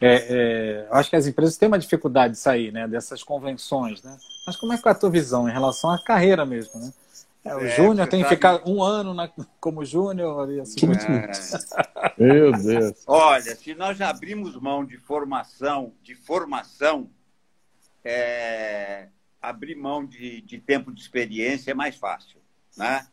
[0.00, 4.16] é, é, acho que as empresas têm uma dificuldade de sair né, dessas convenções, né?
[4.46, 6.80] mas como é que é a tua visão em relação à carreira mesmo?
[6.80, 6.92] Né?
[7.46, 10.86] É, o é, Júnior tem que ficar um ano na, como Júnior e assim.
[10.92, 11.30] É.
[12.18, 13.04] Meu Deus.
[13.06, 17.08] Olha, se nós abrimos mão de formação, de formação,
[18.04, 19.08] é,
[19.40, 22.40] abrir mão de, de tempo de experiência é mais fácil,
[22.76, 23.06] né?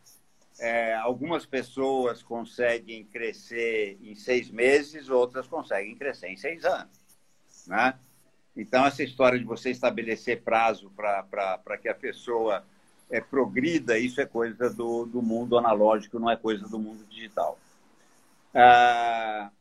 [0.59, 6.91] É, algumas pessoas conseguem crescer em seis meses, outras conseguem crescer em seis anos.
[7.67, 7.97] Né?
[8.55, 12.63] Então, essa história de você estabelecer prazo para que a pessoa
[13.09, 17.57] é, progrida, isso é coisa do, do mundo analógico, não é coisa do mundo digital.
[18.53, 19.51] Ah...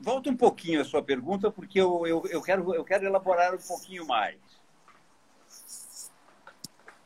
[0.00, 3.58] Volta um pouquinho a sua pergunta, porque eu, eu, eu, quero, eu quero elaborar um
[3.58, 4.38] pouquinho mais.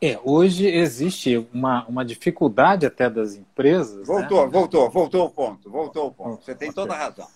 [0.05, 4.05] É, hoje existe uma, uma dificuldade até das empresas.
[4.05, 4.51] Voltou, né?
[4.51, 6.45] voltou, voltou o ponto, voltou o ponto.
[6.45, 7.29] Você tem toda a razão.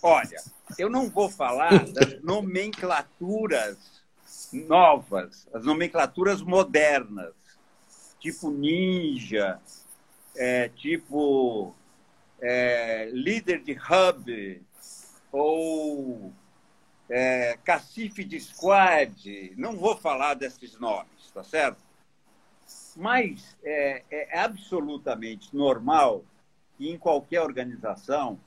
[0.00, 0.40] Olha,
[0.78, 3.76] eu não vou falar das nomenclaturas
[4.52, 7.34] novas, as nomenclaturas modernas,
[8.20, 9.58] tipo ninja,
[10.36, 11.74] é, tipo
[12.40, 14.62] é, líder de hub,
[15.32, 16.32] ou
[17.10, 19.52] é, cacife de squad.
[19.56, 21.78] Não vou falar desses nomes tá certo?
[22.96, 26.24] Mas é, é absolutamente normal
[26.76, 28.38] que em qualquer organização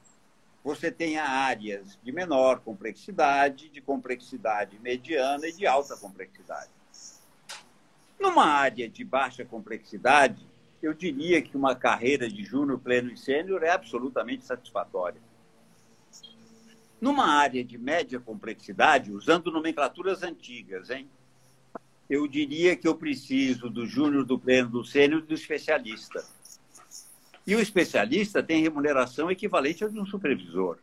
[0.64, 6.70] você tenha áreas de menor complexidade, de complexidade mediana e de alta complexidade.
[8.20, 10.46] Numa área de baixa complexidade,
[10.82, 15.20] eu diria que uma carreira de júnior, pleno e sênior é absolutamente satisfatória.
[17.04, 21.10] Numa área de média complexidade, usando nomenclaturas antigas, hein?
[22.10, 26.24] eu diria que eu preciso do júnior, do pleno, do sênior e do especialista.
[27.46, 30.78] E o especialista tem remuneração equivalente a de um supervisor.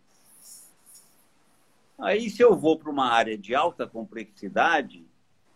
[1.98, 5.02] Aí, se eu vou para uma área de alta complexidade,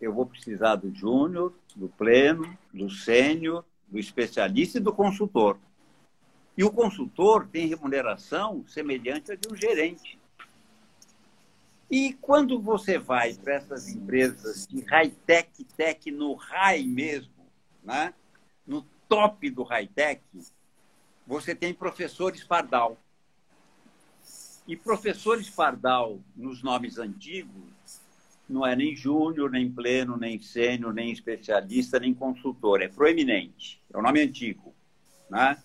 [0.00, 5.58] eu vou precisar do júnior, do pleno, do sênior, do especialista e do consultor.
[6.56, 10.23] E o consultor tem remuneração semelhante à de um gerente.
[11.90, 17.32] E quando você vai para essas empresas de high-tech, tech no high mesmo,
[17.82, 18.14] né?
[18.66, 20.22] no top do high-tech,
[21.26, 22.98] você tem professores pardal.
[24.66, 27.74] E professores pardal, nos nomes antigos,
[28.48, 33.98] não é nem júnior, nem pleno, nem sênior, nem especialista, nem consultor, é proeminente, é
[33.98, 34.74] o nome antigo.
[35.30, 35.56] Né?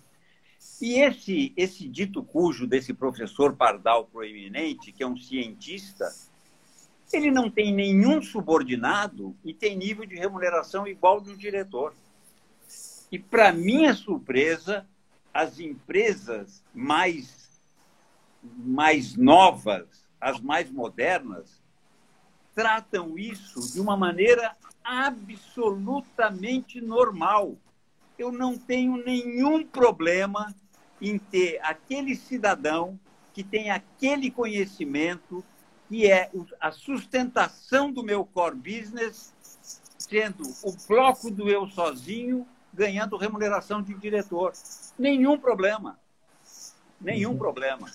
[0.82, 6.14] E esse, esse dito cujo desse professor Pardal proeminente, que é um cientista,
[7.12, 11.94] ele não tem nenhum subordinado e tem nível de remuneração igual do diretor.
[13.12, 14.88] E, para minha surpresa,
[15.34, 17.50] as empresas mais,
[18.44, 19.88] mais novas,
[20.20, 21.60] as mais modernas,
[22.54, 27.58] tratam isso de uma maneira absolutamente normal
[28.20, 30.54] eu não tenho nenhum problema
[31.02, 33.00] em ter aquele cidadão
[33.34, 35.44] que tem aquele conhecimento
[35.88, 36.30] que é
[36.60, 39.34] a sustentação do meu core business,
[39.98, 44.52] sendo o bloco do eu sozinho ganhando remuneração de diretor.
[44.98, 45.98] Nenhum problema.
[47.00, 47.38] Nenhum uhum.
[47.38, 47.90] problema.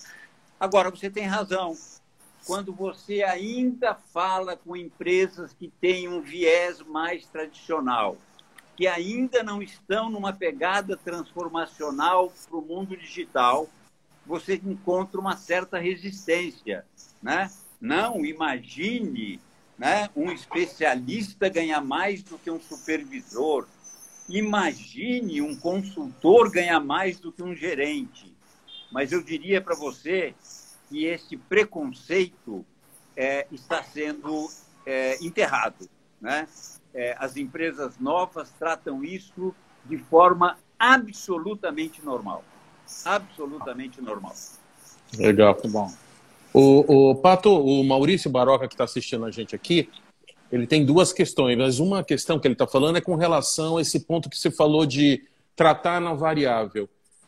[0.59, 1.77] Agora, você tem razão.
[2.45, 8.17] Quando você ainda fala com empresas que têm um viés mais tradicional,
[8.75, 13.69] que ainda não estão numa pegada transformacional para o mundo digital,
[14.25, 16.85] você encontra uma certa resistência,
[17.21, 17.49] né?
[17.79, 19.39] Não imagine,
[19.77, 23.67] né, um especialista ganhar mais do que um supervisor.
[24.27, 28.35] Imagine um consultor ganhar mais do que um gerente.
[28.91, 30.33] Mas eu diria para você
[30.89, 32.65] que esse preconceito
[33.15, 34.49] é, está sendo
[34.85, 36.47] é, enterrado, né?
[36.95, 42.43] É, as empresas novas tratam isso de forma absolutamente normal.
[43.03, 44.33] Absolutamente normal.
[45.17, 45.53] Legal.
[45.53, 45.91] Muito bom.
[46.53, 49.89] O, o Pato, o Maurício Baroca, que está assistindo a gente aqui,
[50.51, 53.81] ele tem duas questões, mas uma questão que ele está falando é com relação a
[53.81, 55.23] esse ponto que você falou de
[55.53, 56.87] tratar na variável.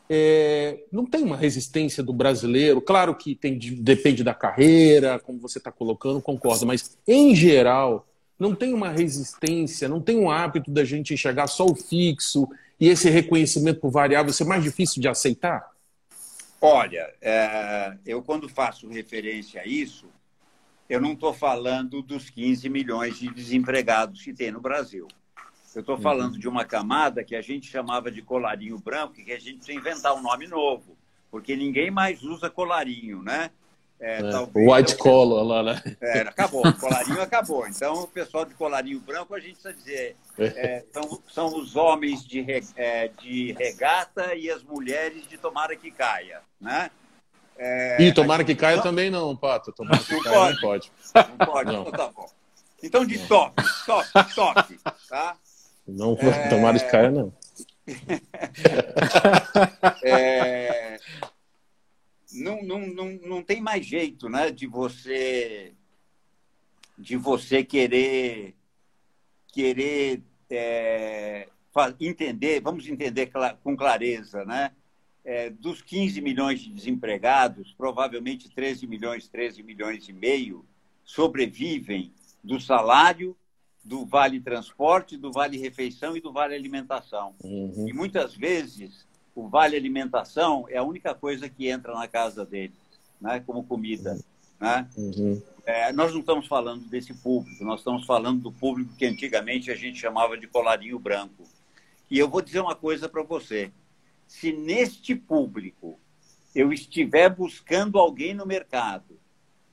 [0.09, 5.57] É, não tem uma resistência do brasileiro, claro que tem, depende da carreira, como você
[5.57, 8.06] está colocando, concordo, mas em geral,
[8.39, 12.47] não tem uma resistência, não tem um hábito da gente enxergar só o fixo
[12.79, 15.71] e esse reconhecimento por variável ser mais difícil de aceitar?
[16.61, 20.07] Olha, é, eu quando faço referência a isso,
[20.89, 25.07] eu não estou falando dos 15 milhões de desempregados que tem no Brasil.
[25.75, 26.39] Eu estou falando uhum.
[26.39, 30.15] de uma camada que a gente chamava de colarinho branco, que a gente precisa inventar
[30.15, 30.97] um nome novo,
[31.29, 33.51] porque ninguém mais usa colarinho, né?
[33.99, 35.81] É, é, talvez, white collar lá, né?
[35.99, 37.67] É, acabou, colarinho acabou.
[37.67, 42.23] Então, o pessoal de colarinho branco, a gente precisa dizer, é, são, são os homens
[42.23, 42.45] de,
[42.75, 46.91] é, de regata e as mulheres de tomara que caia, né?
[47.57, 48.83] É, e tomara que caia não...
[48.83, 49.71] também não, Pato.
[49.71, 50.91] Tomara que não caia pode.
[51.15, 51.25] não pode.
[51.39, 51.81] Não pode, não.
[51.81, 52.29] então tá bom.
[52.83, 54.79] Então, de top, top, top,
[55.09, 55.35] tá?
[55.87, 56.49] Não, é...
[56.49, 57.33] tomara que caia, não.
[60.03, 60.99] é...
[62.41, 65.73] Não, não, não, não tem mais jeito, né, de você
[66.97, 68.55] de você querer
[69.53, 71.47] querer é,
[71.99, 73.31] entender, vamos entender
[73.63, 74.71] com clareza, né?
[75.27, 80.65] é, dos 15 milhões de desempregados, provavelmente 13 milhões, 13 milhões e meio
[81.03, 83.35] sobrevivem do salário,
[83.83, 87.35] do vale transporte, do vale refeição e do vale alimentação.
[87.43, 87.89] Uhum.
[87.89, 89.05] E muitas vezes
[89.41, 92.77] o vale alimentação é a única coisa que entra na casa deles,
[93.21, 94.17] né, como comida.
[94.59, 94.87] Né?
[94.97, 95.41] Uhum.
[95.65, 99.75] É, nós não estamos falando desse público, nós estamos falando do público que antigamente a
[99.75, 101.43] gente chamava de colarinho branco.
[102.09, 103.71] E eu vou dizer uma coisa para você
[104.27, 105.99] se neste público
[106.53, 109.17] eu estiver buscando alguém no mercado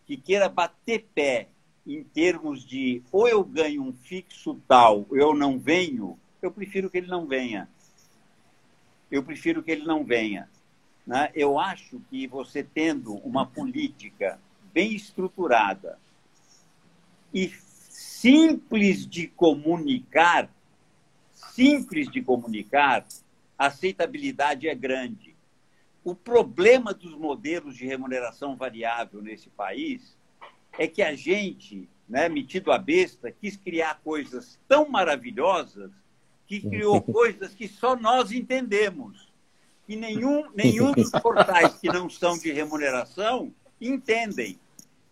[0.06, 1.48] que queira bater pé
[1.86, 6.88] em termos de ou eu ganho um fixo tal ou eu não venho, eu prefiro
[6.88, 7.68] que ele não venha.
[9.10, 10.48] Eu prefiro que ele não venha.
[11.06, 11.30] Né?
[11.34, 14.38] Eu acho que você tendo uma política
[14.72, 15.98] bem estruturada
[17.32, 17.48] e
[17.88, 20.48] simples de comunicar,
[21.32, 23.06] simples de comunicar,
[23.58, 25.34] a aceitabilidade é grande.
[26.02, 30.16] O problema dos modelos de remuneração variável nesse país
[30.78, 35.90] é que a gente, né, metido a besta, quis criar coisas tão maravilhosas
[36.46, 39.32] que criou coisas que só nós entendemos.
[39.88, 44.58] E nenhum, nenhum dos portais que não são de remuneração entendem.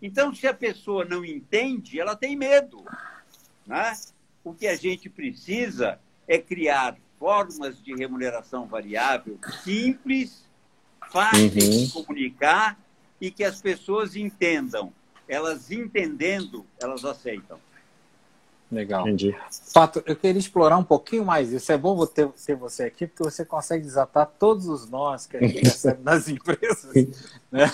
[0.00, 2.84] Então, se a pessoa não entende, ela tem medo.
[3.66, 3.96] Né?
[4.42, 10.48] O que a gente precisa é criar formas de remuneração variável simples,
[11.12, 11.84] fáceis uhum.
[11.86, 12.76] de comunicar
[13.20, 14.92] e que as pessoas entendam.
[15.28, 17.60] Elas entendendo, elas aceitam.
[18.72, 19.02] Legal.
[19.02, 19.36] Entendi.
[19.72, 21.70] Fato, eu queria explorar um pouquinho mais isso.
[21.70, 25.40] É bom ter, ter você aqui, porque você consegue desatar todos os nós que a
[25.40, 26.90] gente recebe nas empresas.
[27.50, 27.70] Né?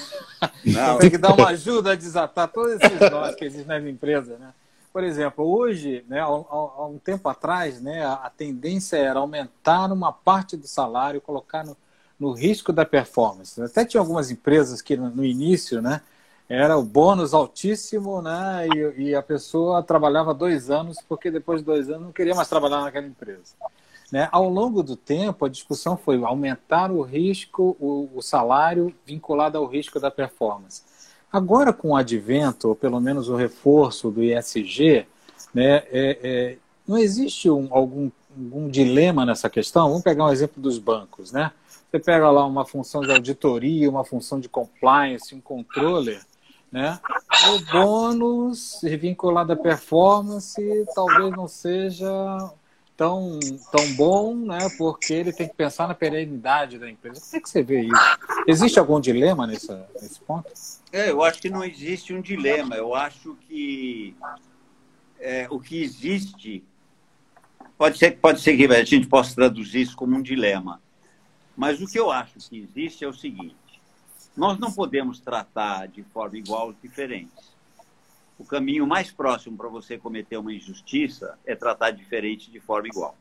[0.64, 0.98] Não.
[0.98, 4.38] Tem que dar uma ajuda a desatar todos esses nós que existem nas empresas.
[4.40, 4.52] Né?
[4.92, 10.12] por exemplo, hoje, né, há, há um tempo atrás, né, a, tendência era aumentar uma
[10.12, 11.76] parte do salário, colocar no,
[12.18, 13.62] no risco da performance.
[13.62, 16.00] Até tinha algumas empresas que no, no início, né,
[16.48, 21.66] era o bônus altíssimo, né, e, e, a pessoa trabalhava dois anos porque depois de
[21.66, 23.54] dois anos não queria mais trabalhar naquela empresa.
[24.10, 24.28] Né?
[24.32, 29.66] Ao longo do tempo, a discussão foi aumentar o risco, o, o salário vinculado ao
[29.66, 30.82] risco da performance.
[31.30, 35.06] Agora, com o advento, ou pelo menos o reforço do ISG,
[35.52, 39.88] né, é, é, não existe um, algum, algum dilema nessa questão?
[39.88, 41.30] Vamos pegar um exemplo dos bancos.
[41.30, 41.52] Né?
[41.90, 46.22] Você pega lá uma função de auditoria, uma função de compliance, um controller,
[46.70, 46.98] né?
[47.48, 50.60] O bônus vinculado à performance
[50.94, 52.08] talvez não seja
[52.96, 53.38] tão,
[53.70, 54.68] tão bom, né?
[54.76, 57.20] Porque ele tem que pensar na perenidade da empresa.
[57.20, 58.18] Como é que você vê isso?
[58.46, 60.50] Existe algum dilema nesse, nesse ponto?
[60.92, 62.74] É, eu acho que não existe um dilema.
[62.74, 64.16] Eu acho que
[65.20, 66.64] é, o que existe
[67.76, 70.82] pode ser pode ser que a gente possa traduzir isso como um dilema.
[71.56, 73.56] Mas o que eu acho que existe é o seguinte:
[74.38, 77.58] nós não podemos tratar de forma igual os diferentes
[78.38, 83.16] o caminho mais próximo para você cometer uma injustiça é tratar diferente de forma igual.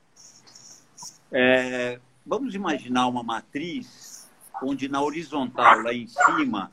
[1.32, 4.30] É, vamos imaginar uma matriz
[4.62, 6.72] onde na horizontal, lá em cima,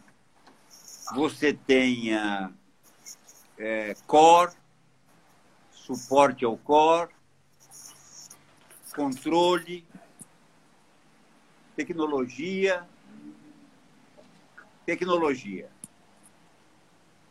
[1.14, 2.52] você tenha
[3.56, 4.52] é, core,
[5.70, 7.10] suporte ao core,
[8.94, 9.84] controle,
[11.74, 12.86] tecnologia,
[14.84, 15.70] tecnologia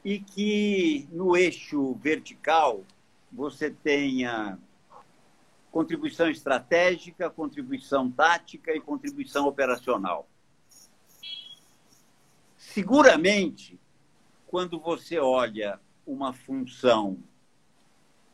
[0.03, 2.83] e que no eixo vertical
[3.31, 4.59] você tenha
[5.71, 10.27] contribuição estratégica, contribuição tática e contribuição operacional.
[12.57, 13.79] Seguramente,
[14.45, 17.17] quando você olha uma função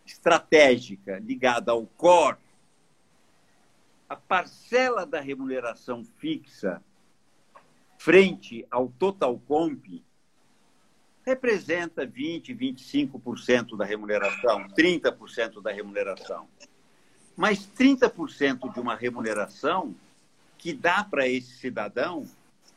[0.06, 2.38] estratégica ligada ao core,
[4.10, 6.84] a parcela da remuneração fixa
[8.00, 10.02] frente ao total comp
[11.26, 16.48] representa 20, 25% da remuneração, 30% da remuneração.
[17.36, 19.94] Mas 30% de uma remuneração
[20.58, 22.26] que dá para esse cidadão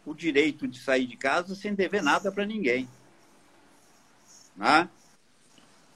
[0.05, 2.89] o direito de sair de casa sem dever nada para ninguém.
[4.57, 4.91] Né?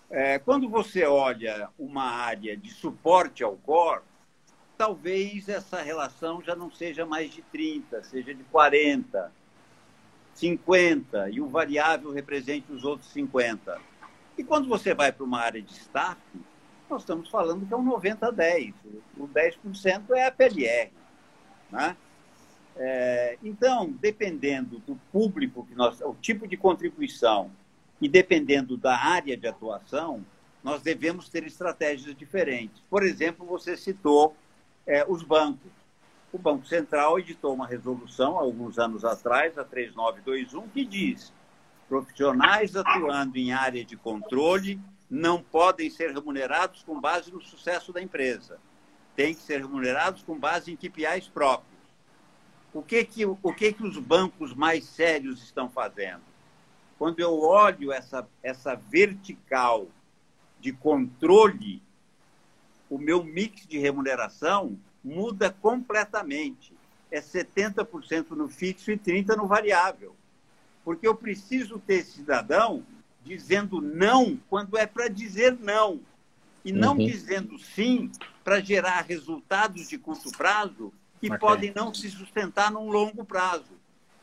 [0.08, 4.02] É, quando você olha uma área de suporte ao core,
[4.76, 9.32] talvez essa relação já não seja mais de 30, seja de 40,
[10.34, 13.80] 50, e o variável represente os outros 50.
[14.36, 16.20] E quando você vai para uma área de staff,
[16.88, 18.74] nós estamos falando que é um 90 a 10.
[19.16, 20.92] O 10% é a PLR.
[21.70, 21.96] Né?
[22.76, 27.50] É, então, dependendo do público que nós, o tipo de contribuição
[28.00, 30.24] e dependendo da área de atuação,
[30.62, 32.82] nós devemos ter estratégias diferentes.
[32.90, 34.36] Por exemplo, você citou
[34.86, 35.72] é, os bancos.
[36.32, 41.32] O Banco Central editou uma resolução, alguns anos atrás, a 3921, que diz
[41.88, 48.02] profissionais atuando em área de controle não podem ser remunerados com base no sucesso da
[48.02, 48.58] empresa.
[49.14, 51.76] Tem que ser remunerados com base em KPIs próprios.
[52.74, 56.22] O que que, o que, que os bancos mais sérios estão fazendo?
[56.98, 59.86] Quando eu olho essa, essa vertical
[60.60, 61.82] de controle,
[62.88, 66.74] o meu mix de remuneração muda completamente.
[67.10, 70.14] É 70% no fixo e 30% no variável.
[70.84, 72.84] Porque eu preciso ter cidadão
[73.24, 76.00] dizendo não quando é para dizer não.
[76.64, 77.06] E não uhum.
[77.06, 78.10] dizendo sim
[78.42, 81.38] para gerar resultados de curto prazo que okay.
[81.38, 83.76] podem não se sustentar num longo prazo.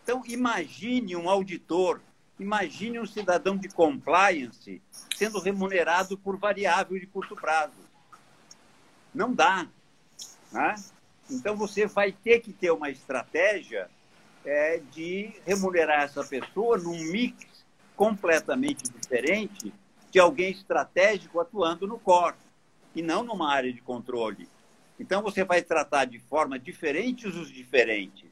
[0.04, 2.02] Então, imagine um auditor,
[2.40, 4.82] imagine um cidadão de compliance
[5.16, 7.83] sendo remunerado por variável de curto prazo.
[9.14, 9.68] Não dá.
[10.52, 10.76] Né?
[11.30, 13.90] Então, você vai ter que ter uma estratégia
[14.46, 19.74] é, de remunerar essa pessoa num mix completamente diferente
[20.12, 22.36] de alguém estratégico atuando no core
[22.96, 24.48] e não numa área de controle.
[25.00, 28.30] Então, você vai tratar de forma diferente os diferentes.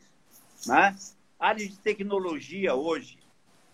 [0.65, 0.95] Né?
[1.39, 3.19] Área de tecnologia hoje.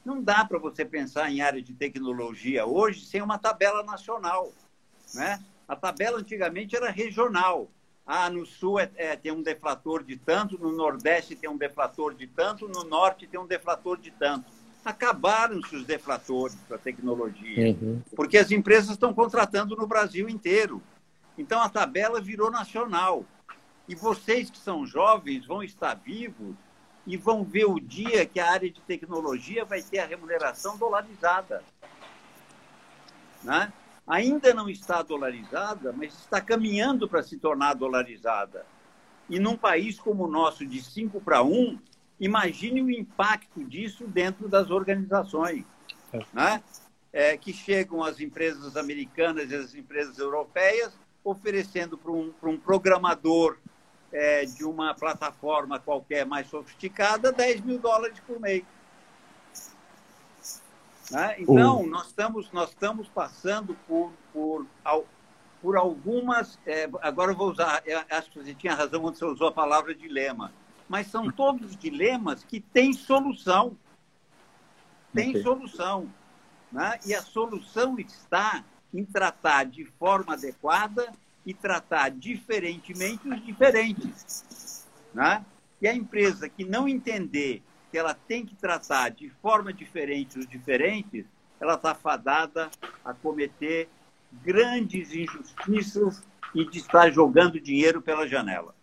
[0.05, 4.53] Não dá para você pensar em área de tecnologia hoje sem uma tabela nacional.
[5.13, 5.43] Né?
[5.67, 7.69] A tabela antigamente era regional.
[8.05, 12.13] Ah, no sul é, é, tem um deflator de tanto, no nordeste tem um deflator
[12.13, 14.45] de tanto, no norte tem um deflator de tanto.
[14.85, 18.01] Acabaram-se os deflatores para a tecnologia, uhum.
[18.15, 20.81] porque as empresas estão contratando no Brasil inteiro.
[21.37, 23.25] Então a tabela virou nacional.
[23.89, 26.55] E vocês que são jovens vão estar vivos
[27.05, 31.61] e vão ver o dia que a área de tecnologia vai ter a remuneração dolarizada.
[33.43, 33.71] Né?
[34.07, 38.65] Ainda não está dolarizada, mas está caminhando para se tornar dolarizada.
[39.29, 41.77] E num país como o nosso, de 5 para 1,
[42.17, 45.65] imagine o impacto disso dentro das organizações.
[46.13, 46.19] É.
[46.33, 46.63] Né?
[47.11, 53.57] É, que chegam as empresas americanas e as empresas europeias oferecendo para um, um programador
[54.11, 58.63] é, de uma plataforma qualquer mais sofisticada 10 mil dólares por mês.
[61.11, 61.35] Né?
[61.39, 64.65] Então, nós, estamos, nós estamos passando por, por,
[65.61, 66.59] por algumas.
[66.65, 69.51] É, agora eu vou usar, eu acho que você tinha razão quando você usou a
[69.51, 70.51] palavra dilema,
[70.87, 73.77] mas são todos dilemas que têm solução.
[75.13, 75.43] Tem okay.
[75.43, 76.11] solução.
[76.71, 76.99] Né?
[77.05, 81.11] E a solução está em tratar de forma adequada
[81.45, 84.85] e tratar diferentemente os diferentes.
[85.13, 85.45] Né?
[85.81, 90.47] E a empresa que não entender que ela tem que tratar de forma diferente os
[90.47, 91.25] diferentes,
[91.59, 92.69] ela está fadada
[93.03, 93.89] a cometer
[94.43, 96.21] grandes injustiças
[96.53, 98.75] e de estar jogando dinheiro pela janela.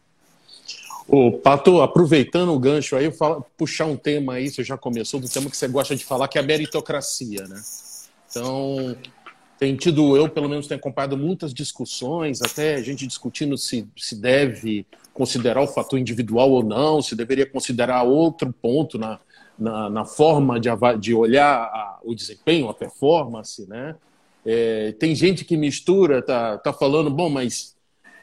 [1.06, 5.20] Ô, Pato, aproveitando o gancho aí, eu falo, puxar um tema aí, você já começou,
[5.20, 7.62] do tema que você gosta de falar, que é a meritocracia, né?
[8.30, 8.96] Então,
[9.64, 14.86] tem tido, eu pelo menos tenho acompanhado muitas discussões, até gente discutindo se, se deve
[15.14, 19.18] considerar o fator individual ou não, se deveria considerar outro ponto na,
[19.58, 20.68] na, na forma de,
[21.00, 23.96] de olhar a, o desempenho, a performance, né?
[24.44, 27.74] É, tem gente que mistura, tá, tá falando, bom, mas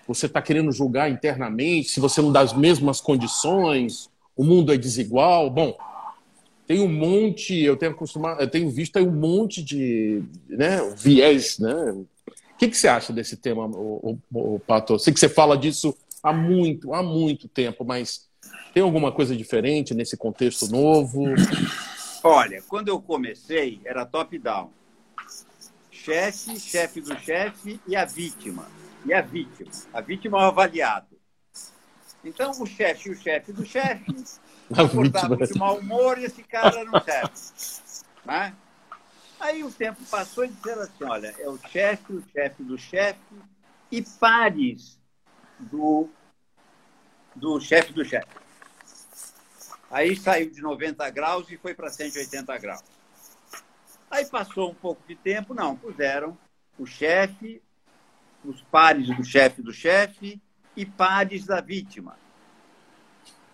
[0.07, 4.77] você está querendo julgar internamente, se você não dá as mesmas condições, o mundo é
[4.77, 5.49] desigual.
[5.49, 5.75] Bom,
[6.71, 12.05] tem um monte, eu tenho acostumado, eu tenho visto um monte de né, viés, né,
[12.57, 14.97] que, que você acha desse tema, o, o, o Pato?
[14.97, 15.93] Sei que você fala disso
[16.23, 18.29] há muito, há muito tempo, mas
[18.73, 21.25] tem alguma coisa diferente nesse contexto novo?
[22.23, 24.69] Olha, quando eu comecei, era top-down.
[25.91, 28.65] Chefe, chefe do chefe e a vítima.
[29.05, 29.71] E a vítima.
[29.91, 31.17] A vítima é o avaliado.
[32.23, 34.05] Então, o chefe e o chefe do chefe
[34.75, 37.31] comportavam de mau humor e esse cara não serve.
[38.25, 38.55] Né?
[39.39, 43.19] Aí o tempo passou e disseram assim, olha, é o chefe, o chefe do chefe
[43.91, 44.99] e pares
[45.59, 46.07] do,
[47.35, 48.27] do chefe do chefe.
[49.89, 52.83] Aí saiu de 90 graus e foi para 180 graus.
[54.09, 56.37] Aí passou um pouco de tempo, não, puseram
[56.77, 57.61] o chefe,
[58.43, 60.41] os pares do chefe do chefe
[60.75, 62.17] e pares da vítima.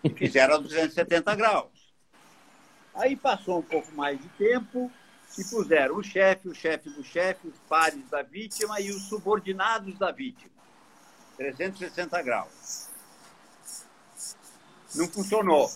[0.16, 1.70] Fizeram a 270 graus.
[2.94, 4.90] Aí passou um pouco mais de tempo
[5.38, 9.96] e puseram o chefe, o chefe do chefe, os pares da vítima e os subordinados
[9.98, 10.50] da vítima.
[11.36, 12.88] 360 graus.
[14.94, 15.70] Não funcionou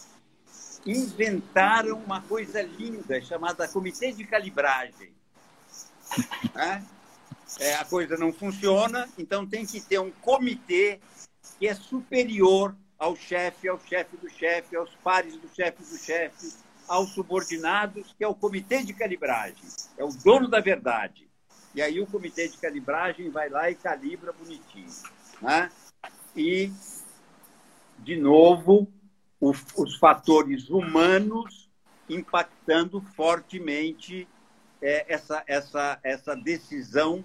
[0.86, 5.12] inventaram uma coisa linda chamada comitê de calibragem.
[6.54, 6.84] Né?
[7.58, 11.00] É, a coisa não funciona, então tem que ter um comitê
[11.58, 16.52] que é superior ao chefe, ao chefe do chefe, aos pares do chefe do chefe,
[16.86, 19.64] aos subordinados, que é o comitê de calibragem.
[19.98, 21.28] É o dono da verdade.
[21.74, 24.86] E aí o comitê de calibragem vai lá e calibra bonitinho.
[25.40, 25.68] Né?
[26.36, 26.72] E,
[27.98, 28.86] de novo,
[29.40, 31.68] os, os fatores humanos
[32.08, 34.28] impactando fortemente
[34.80, 37.24] é, essa, essa, essa decisão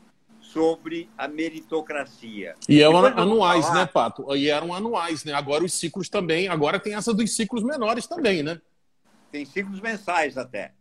[0.52, 2.56] sobre a meritocracia.
[2.68, 3.80] E eram anuais, falar...
[3.80, 4.36] né, Pato?
[4.36, 5.34] E eram anuais, né?
[5.34, 8.62] Agora os ciclos também, agora tem essa dos ciclos menores também, né?
[9.32, 10.74] Tem ciclos mensais até.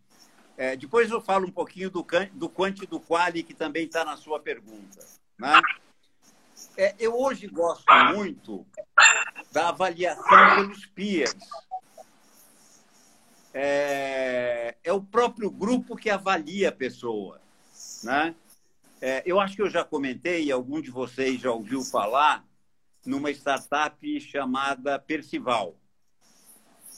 [0.56, 4.04] É, depois eu falo um pouquinho do, do quanti e do quali, que também está
[4.04, 5.04] na sua pergunta.
[5.38, 5.60] Né?
[6.76, 8.64] É, eu hoje gosto muito
[9.52, 11.36] da avaliação pelos peers.
[13.52, 17.40] É, é o próprio grupo que avalia a pessoa.
[18.02, 18.34] Né?
[19.00, 22.44] É, eu acho que eu já comentei, algum de vocês já ouviu falar,
[23.04, 25.76] numa startup chamada Percival.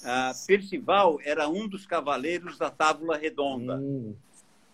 [0.05, 3.77] A Percival era um dos cavaleiros da Tábula Redonda.
[3.77, 4.15] Hum.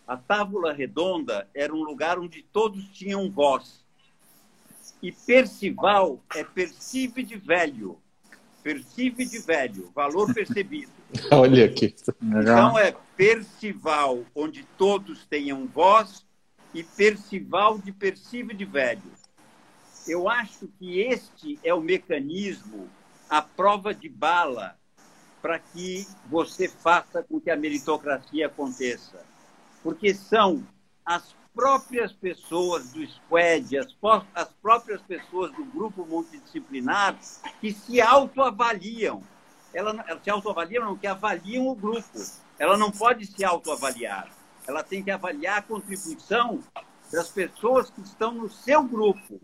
[0.06, 3.84] A Tábula Redonda era um lugar onde todos tinham voz.
[5.02, 7.98] E Percival é percibe de velho.
[8.62, 10.92] Percibe de velho, valor percebido.
[11.32, 11.94] Olha aqui.
[12.22, 16.24] Então é Percival, onde todos tenham voz,
[16.74, 19.12] e Percival de percibe de velho.
[20.06, 22.90] Eu acho que este é o mecanismo,
[23.30, 24.76] a prova de bala,
[25.40, 29.24] para que você faça com que a meritocracia aconteça.
[29.82, 30.66] Porque são
[31.04, 33.96] as próprias pessoas do SQUAD, as,
[34.34, 37.16] as próprias pessoas do grupo multidisciplinar
[37.60, 39.22] que se autoavaliam.
[39.72, 42.18] Ela, ela se autoavaliam, não, que avaliam o grupo.
[42.58, 44.28] Ela não pode se autoavaliar.
[44.66, 46.60] Ela tem que avaliar a contribuição
[47.12, 49.40] das pessoas que estão no seu grupo.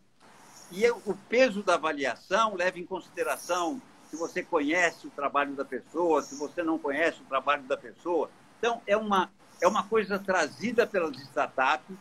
[0.73, 6.23] E o peso da avaliação leva em consideração se você conhece o trabalho da pessoa,
[6.23, 8.31] se você não conhece o trabalho da pessoa.
[8.59, 11.97] Então, é uma, é uma coisa trazida pelas startups,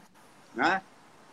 [0.54, 0.82] né?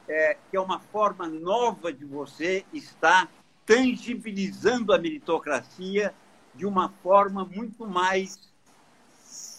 [0.09, 3.29] É, que é uma forma nova de você estar
[3.65, 6.15] tangibilizando a meritocracia
[6.55, 8.39] de uma forma muito mais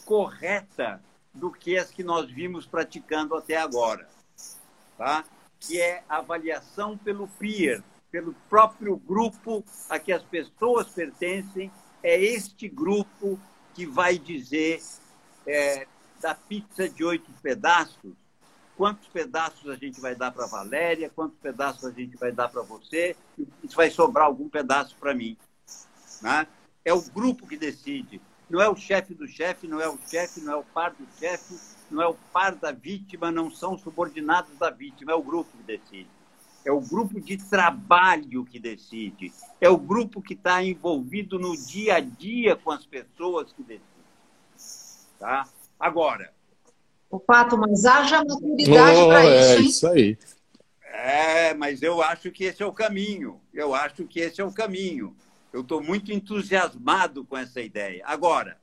[0.06, 1.02] correta
[1.38, 4.08] do que as que nós vimos praticando até agora,
[4.98, 5.24] tá?
[5.60, 11.72] que é avaliação pelo peer, pelo próprio grupo a que as pessoas pertencem,
[12.04, 13.40] é este grupo
[13.74, 14.82] que vai dizer
[15.46, 15.88] é,
[16.20, 18.14] da pizza de oito pedaços,
[18.76, 22.62] quantos pedaços a gente vai dar para Valéria, quantos pedaços a gente vai dar para
[22.62, 25.36] você, e vai sobrar algum pedaço para mim.
[26.22, 26.48] Né?
[26.86, 28.22] É o grupo que decide.
[28.50, 31.06] Não é o chefe do chefe, não é o chefe, não é o par do
[31.20, 31.56] chefe,
[31.92, 35.64] não é o par da vítima, não são subordinados da vítima, é o grupo que
[35.64, 36.10] decide.
[36.66, 39.32] É o grupo de trabalho que decide.
[39.60, 43.88] É o grupo que está envolvido no dia a dia com as pessoas que decidem.
[45.18, 45.48] Tá?
[45.80, 46.34] Agora.
[47.10, 49.38] O Pato, mas haja maturidade oh, para isso.
[49.38, 49.66] É hein?
[49.66, 50.18] isso aí.
[50.84, 53.40] É, mas eu acho que esse é o caminho.
[53.54, 55.16] Eu acho que esse é o caminho.
[55.58, 58.04] Eu estou muito entusiasmado com essa ideia.
[58.06, 58.60] Agora,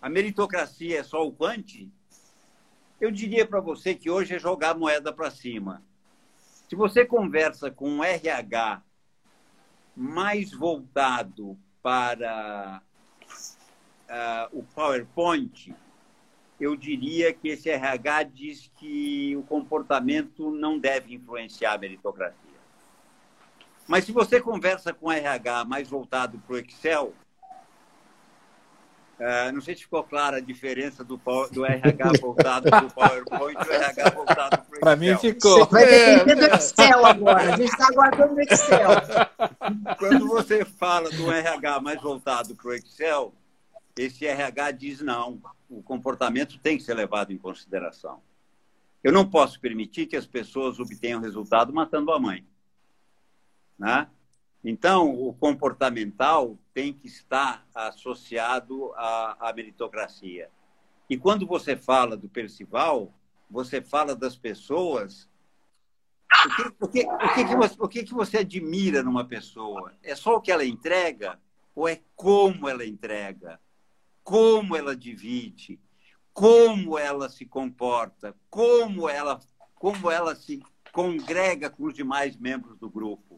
[0.00, 1.90] a meritocracia é só o quanti?
[3.00, 5.82] Eu diria para você que hoje é jogar a moeda para cima.
[6.68, 8.80] Se você conversa com um RH
[9.96, 12.80] mais voltado para
[14.08, 15.74] uh, o PowerPoint,
[16.60, 22.51] eu diria que esse RH diz que o comportamento não deve influenciar a meritocracia.
[23.92, 27.12] Mas se você conversa com RH mais voltado para o Excel,
[29.20, 31.20] Uh, não sei se ficou clara a diferença do,
[31.52, 34.80] do RH voltado para o PowerPoint e do RH voltado para o Excel.
[34.80, 35.66] Para mim ficou.
[35.66, 37.52] Vai depender do Excel agora.
[37.52, 38.90] A gente está aguardando o Excel.
[39.96, 43.32] Quando você fala do RH mais voltado para o Excel,
[43.96, 48.20] esse RH diz não, o comportamento tem que ser levado em consideração.
[49.04, 52.44] Eu não posso permitir que as pessoas obtenham resultado matando a mãe.
[53.78, 54.08] Né?
[54.64, 60.50] Então, o comportamental tem que estar associado à, à meritocracia.
[61.10, 63.12] E quando você fala do Percival,
[63.50, 65.28] você fala das pessoas.
[66.46, 69.92] O que, o que, o que, que, você, o que, que você admira numa pessoa?
[70.02, 71.38] É só o que ela entrega
[71.74, 73.60] ou é como ela entrega?
[74.24, 75.78] Como ela divide?
[76.32, 78.34] Como ela se comporta?
[78.48, 79.38] Como ela,
[79.74, 80.62] como ela se
[80.92, 83.31] congrega com os demais membros do grupo?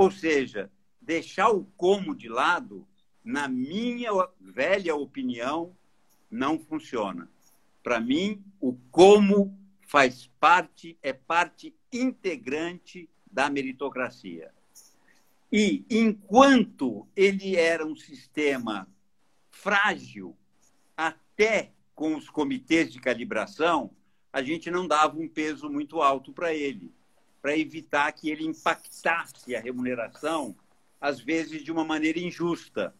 [0.00, 2.88] Ou seja, deixar o como de lado,
[3.22, 5.76] na minha velha opinião,
[6.30, 7.30] não funciona.
[7.82, 9.54] Para mim, o como
[9.86, 14.50] faz parte, é parte integrante da meritocracia.
[15.52, 18.88] E enquanto ele era um sistema
[19.50, 20.34] frágil,
[20.96, 23.90] até com os comitês de calibração,
[24.32, 26.90] a gente não dava um peso muito alto para ele
[27.40, 30.54] para evitar que ele impactasse a remuneração,
[31.00, 32.94] às vezes de uma maneira injusta.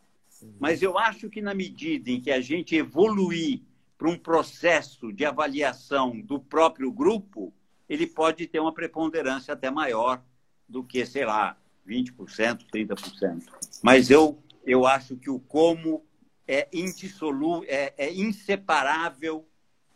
[0.58, 3.60] Mas eu acho que, na medida em que a gente evoluir
[3.98, 7.52] para um processo de avaliação do próprio grupo,
[7.88, 10.22] ele pode ter uma preponderância até maior
[10.66, 13.44] do que, sei lá, 20%, 30%.
[13.82, 16.02] Mas eu, eu acho que o como
[16.46, 19.46] é indissolúvel, é, é inseparável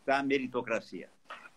[0.05, 1.09] da meritocracia.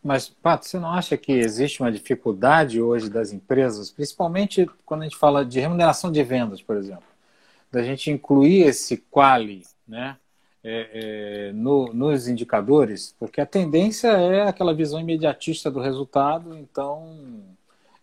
[0.03, 5.03] Mas, Pato, você não acha que existe uma dificuldade hoje das empresas, principalmente quando a
[5.03, 7.03] gente fala de remuneração de vendas, por exemplo,
[7.71, 10.15] da gente incluir esse quali né,
[10.63, 13.15] é, é, no, nos indicadores?
[13.19, 17.43] Porque a tendência é aquela visão imediatista do resultado, então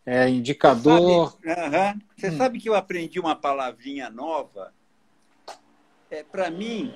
[0.04, 1.30] é indicador.
[1.30, 2.00] Você sabe, uh -huh.
[2.16, 2.36] você hum.
[2.36, 4.72] sabe que eu aprendi uma palavrinha nova?
[6.10, 6.92] É, Para mim,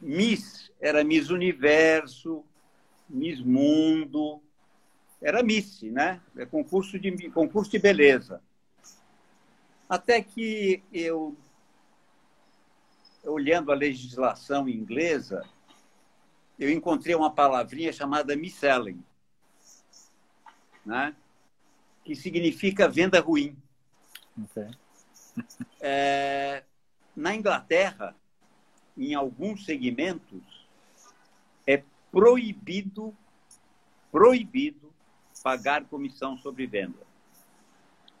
[0.00, 2.44] Miss era Miss Universo,
[3.08, 4.42] Miss Mundo,
[5.20, 6.20] era Miss, né?
[6.36, 8.42] É concurso de, concurso de beleza.
[9.88, 11.36] Até que eu,
[13.24, 15.42] olhando a legislação inglesa,
[16.58, 19.02] eu encontrei uma palavrinha chamada misselling,
[20.84, 21.16] né?
[22.08, 23.54] que significa venda ruim.
[24.44, 24.70] Okay.
[25.78, 26.64] É,
[27.14, 28.16] na Inglaterra,
[28.96, 30.57] em alguns segmentos,
[32.10, 33.14] proibido,
[34.10, 34.92] proibido
[35.42, 37.06] pagar comissão sobre venda.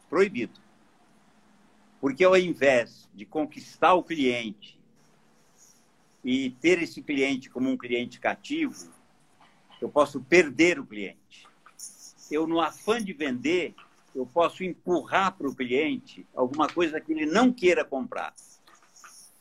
[0.08, 0.60] Proibido.
[2.00, 4.78] Porque ao invés de conquistar o cliente
[6.24, 8.92] e ter esse cliente como um cliente cativo,
[9.80, 11.46] eu posso perder o cliente.
[12.30, 13.74] Eu, no afã de vender,
[14.14, 18.34] eu posso empurrar para o cliente alguma coisa que ele não queira comprar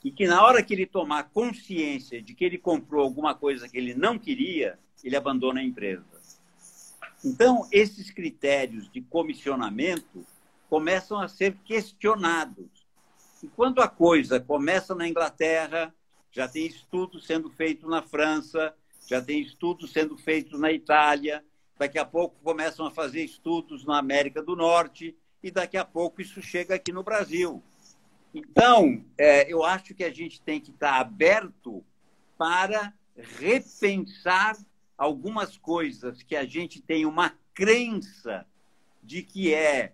[0.04, 3.78] e que na hora que ele tomar consciência de que ele comprou alguma coisa que
[3.78, 6.06] ele não queria, ele abandona a empresa.
[7.24, 10.26] Então, esses critérios de comissionamento
[10.70, 12.70] começam a ser questionados.
[13.41, 15.93] E quando a coisa começa na Inglaterra,
[16.32, 18.74] já tem estudos sendo feitos na França,
[19.08, 21.43] já tem estudos sendo feitos na Itália,
[21.78, 26.22] daqui a pouco começam a fazer estudos na América do Norte, e daqui a pouco
[26.22, 27.64] isso chega aqui no Brasil.
[28.38, 31.83] Então, é, eu acho que a gente tem que estar aberto
[32.38, 34.55] para repensar
[34.95, 38.45] algumas coisas que a gente tem uma crença
[39.01, 39.93] de que é,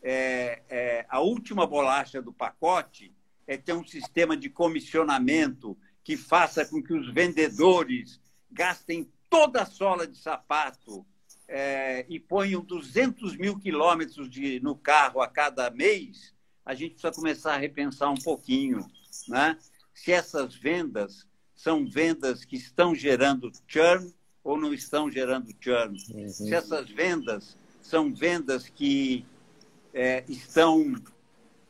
[0.00, 3.12] é, é, a última bolacha do pacote
[3.44, 8.20] é ter um sistema de comissionamento que faça com que os vendedores
[8.52, 11.04] gastem toda a sola de sapato
[11.48, 16.32] é, e ponham 200 mil quilômetros de, no carro a cada mês
[16.70, 18.86] a gente precisa começar a repensar um pouquinho,
[19.26, 19.58] né?
[19.92, 24.14] Se essas vendas são vendas que estão gerando churn
[24.44, 25.98] ou não estão gerando churn.
[26.14, 26.28] Uhum.
[26.28, 29.26] Se essas vendas são vendas que
[29.92, 30.94] é, estão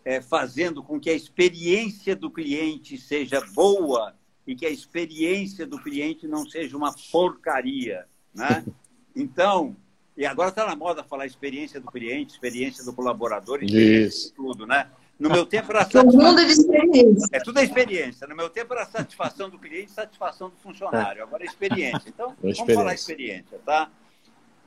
[0.04, 4.14] é, fazendo com que a experiência do cliente seja boa
[4.46, 8.64] e que a experiência do cliente não seja uma porcaria, né?
[9.16, 9.76] Então,
[10.16, 14.32] e agora está na moda falar experiência do cliente, experiência do colaborador, Isso.
[14.34, 14.88] tudo, né?
[15.18, 16.18] No meu tempo era satisfação.
[16.18, 17.28] O mundo é de experiência.
[17.32, 18.26] É tudo a experiência.
[18.26, 21.22] No meu tempo era satisfação do cliente, satisfação do funcionário.
[21.22, 22.08] Agora é experiência.
[22.08, 22.74] Então, vamos experiência.
[22.74, 23.90] falar experiência, tá?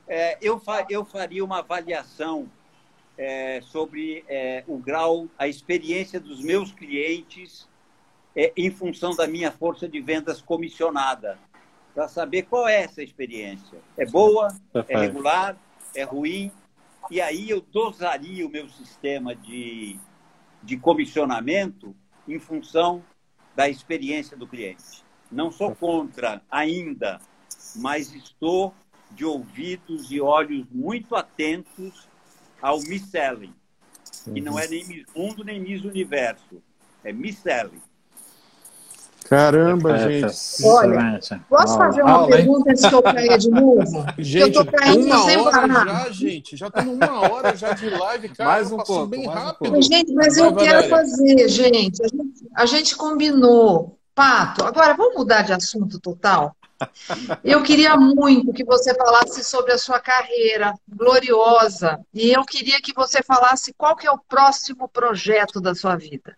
[0.06, 2.48] É, eu, fa eu faria uma avaliação
[3.16, 7.66] é, sobre é, o grau, a experiência dos meus clientes
[8.36, 11.38] é, em função da minha força de vendas comissionada,
[11.94, 13.78] para saber qual é essa experiência.
[13.96, 14.48] É boa?
[14.88, 15.56] É regular?
[15.94, 16.50] É ruim?
[17.10, 19.98] E aí eu dosaria o meu sistema de
[20.64, 21.94] de comissionamento
[22.26, 23.04] em função
[23.54, 25.04] da experiência do cliente.
[25.30, 27.20] Não sou contra ainda,
[27.76, 28.74] mas estou
[29.10, 32.08] de ouvidos e olhos muito atentos
[32.60, 33.54] ao mis-selling,
[34.24, 36.62] que não é nem Miss Mundo nem Miss Universo,
[37.04, 37.82] é mis-selling.
[39.28, 40.64] Caramba, gente.
[40.64, 44.04] Olha, posso fazer uma Aula, pergunta antes que eu caia de novo?
[44.18, 45.86] Gente, eu tô caindo uma sem hora parar.
[45.86, 46.56] já, gente.
[46.56, 48.50] Já estamos uma hora já de live, cara.
[48.50, 49.76] Mais um pouco, bem rápido.
[49.76, 52.04] Um gente, mas eu Vai, quero fazer, gente.
[52.04, 52.48] A, gente.
[52.54, 53.98] a gente combinou.
[54.14, 56.54] Pato, agora vamos mudar de assunto total?
[57.42, 62.92] Eu queria muito que você falasse sobre a sua carreira gloriosa e eu queria que
[62.94, 66.36] você falasse qual que é o próximo projeto da sua vida.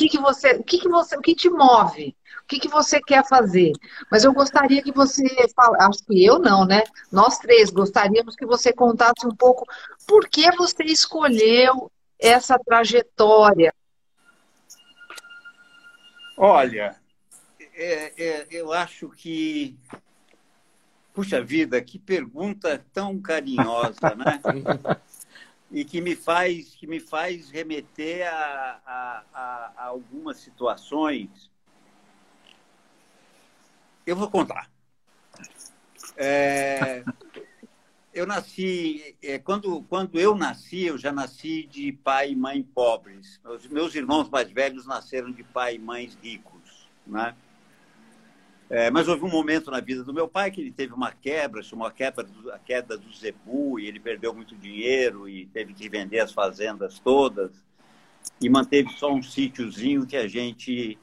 [0.00, 2.16] O que, que você, o que, que você, o que te move?
[2.42, 3.72] O que, que você quer fazer?
[4.10, 5.22] Mas eu gostaria que você
[5.54, 6.84] falasse, acho que eu não, né?
[7.12, 9.66] Nós três gostaríamos que você contasse um pouco
[10.08, 13.74] por que você escolheu essa trajetória.
[16.38, 16.96] Olha,
[17.74, 19.78] é, é, eu acho que
[21.12, 24.40] Puxa vida, que pergunta tão carinhosa, né?
[25.70, 31.50] e que me faz que me faz remeter a, a, a, a algumas situações.
[34.06, 34.70] Eu vou contar.
[36.16, 37.04] É,
[38.12, 43.40] eu nasci é, quando quando eu nasci eu já nasci de pai e mãe pobres.
[43.44, 47.36] Os meus irmãos mais velhos nasceram de pai e mães ricos, né?
[48.70, 51.60] É, mas houve um momento na vida do meu pai que ele teve uma quebra,
[51.60, 55.74] chamou a quebra do, a queda do Zebu, e ele perdeu muito dinheiro e teve
[55.74, 57.50] que vender as fazendas todas
[58.40, 60.98] e manteve só um sítiozinho que a gente,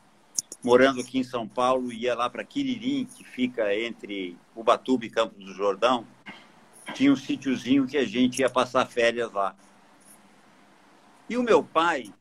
[0.64, 5.44] morando aqui em São Paulo, ia lá para Quiririm, que fica entre Ubatuba e Campos
[5.44, 6.06] do Jordão.
[6.94, 9.56] Tinha um sítiozinho que a gente ia passar férias lá.
[11.30, 12.14] E o meu pai,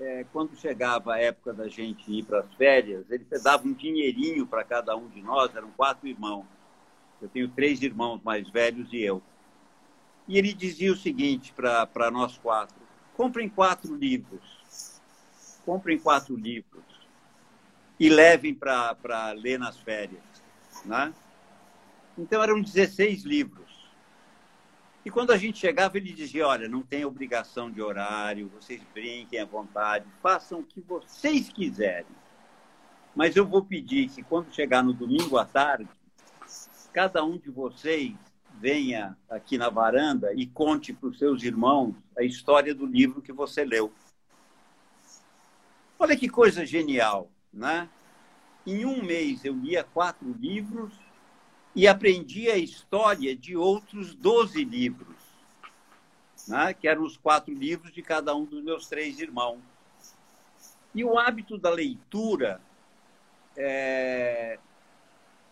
[0.00, 4.46] é, quando chegava a época da gente ir para as férias, ele dava um dinheirinho
[4.46, 6.46] para cada um de nós, eram quatro irmãos.
[7.20, 9.22] Eu tenho três irmãos mais velhos e eu.
[10.26, 12.76] E ele dizia o seguinte para nós quatro:
[13.14, 14.60] comprem quatro livros.
[15.64, 16.82] Comprem quatro livros
[17.98, 20.22] e levem para ler nas férias.
[20.86, 21.12] Né?
[22.16, 23.59] Então eram 16 livros.
[25.04, 29.40] E quando a gente chegava, ele dizia: Olha, não tem obrigação de horário, vocês brinquem
[29.40, 32.14] à vontade, façam o que vocês quiserem.
[33.14, 35.88] Mas eu vou pedir que quando chegar no domingo à tarde,
[36.92, 38.14] cada um de vocês
[38.60, 43.32] venha aqui na varanda e conte para os seus irmãos a história do livro que
[43.32, 43.92] você leu.
[45.98, 47.88] Olha que coisa genial, né?
[48.66, 50.92] Em um mês eu lia quatro livros
[51.74, 55.16] e aprendi a história de outros 12 livros,
[56.48, 56.74] né?
[56.74, 59.60] que eram os quatro livros de cada um dos meus três irmãos.
[60.94, 62.60] E o hábito da leitura
[63.56, 64.58] é,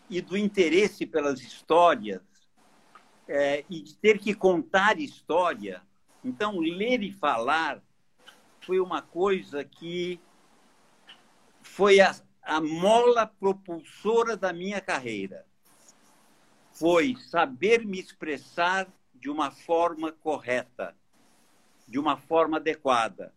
[0.09, 2.21] e do interesse pelas histórias
[3.27, 5.81] é, e de ter que contar história,
[6.23, 7.81] então ler e falar
[8.59, 10.19] foi uma coisa que
[11.61, 15.45] foi a, a mola propulsora da minha carreira
[16.79, 20.95] foi saber me expressar de uma forma correta,
[21.85, 23.33] de uma forma adequada.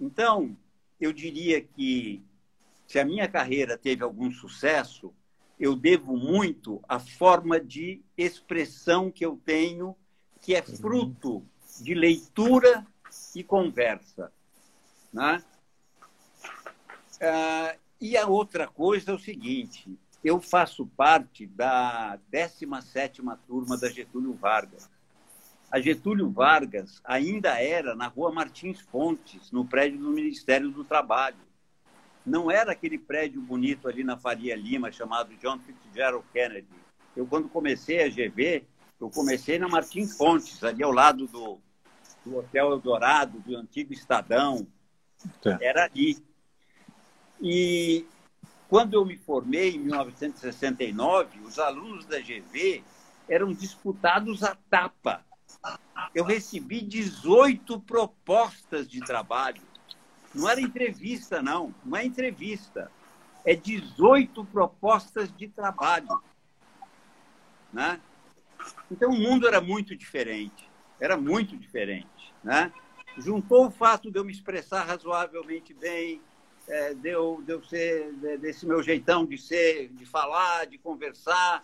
[0.00, 0.56] Então,
[1.00, 2.20] eu diria que
[2.84, 5.14] se a minha carreira teve algum sucesso,
[5.58, 9.94] eu devo muito à forma de expressão que eu tenho,
[10.42, 11.46] que é fruto
[11.80, 12.84] de leitura
[13.36, 14.32] e conversa.
[15.12, 15.44] Né?
[17.20, 19.96] Ah, e a outra coisa é o seguinte:
[20.28, 24.90] eu faço parte da 17ª turma da Getúlio Vargas.
[25.70, 31.38] A Getúlio Vargas ainda era na rua Martins Fontes, no prédio do Ministério do Trabalho.
[32.24, 36.68] Não era aquele prédio bonito ali na Faria Lima, chamado John Fitzgerald Kennedy.
[37.16, 38.64] Eu, quando comecei a GV,
[39.00, 41.58] eu comecei na Martins Fontes, ali ao lado do,
[42.24, 44.66] do Hotel Eldorado, do antigo Estadão.
[45.60, 46.18] Era ali.
[47.40, 48.06] E
[48.68, 52.84] quando eu me formei, em 1969, os alunos da GV
[53.26, 55.24] eram disputados à tapa.
[56.14, 59.62] Eu recebi 18 propostas de trabalho
[60.34, 61.74] Não era entrevista, não.
[61.84, 62.92] Não é entrevista.
[63.44, 66.08] É 18 propostas de trabalho.
[67.72, 67.98] Né?
[68.90, 70.68] Então, o mundo era muito diferente.
[71.00, 72.34] Era muito diferente.
[72.44, 72.70] Né?
[73.16, 76.20] Juntou o fato de eu me expressar razoavelmente bem,
[76.68, 81.62] é, de, eu, de eu ser desse meu jeitão de ser, de falar, de conversar.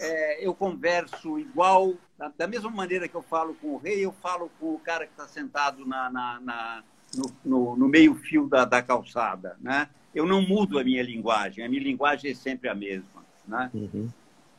[0.00, 4.12] É, eu converso igual, da, da, mesma maneira que eu falo com o rei, eu
[4.12, 6.84] falo com o cara que está sentado na, na, na
[7.14, 9.56] no, no, no meio-fio da, da calçada.
[9.60, 9.88] Né?
[10.14, 13.24] Eu não mudo a minha linguagem, a minha linguagem é sempre a mesma.
[13.46, 13.70] Né?
[13.74, 14.08] Uhum.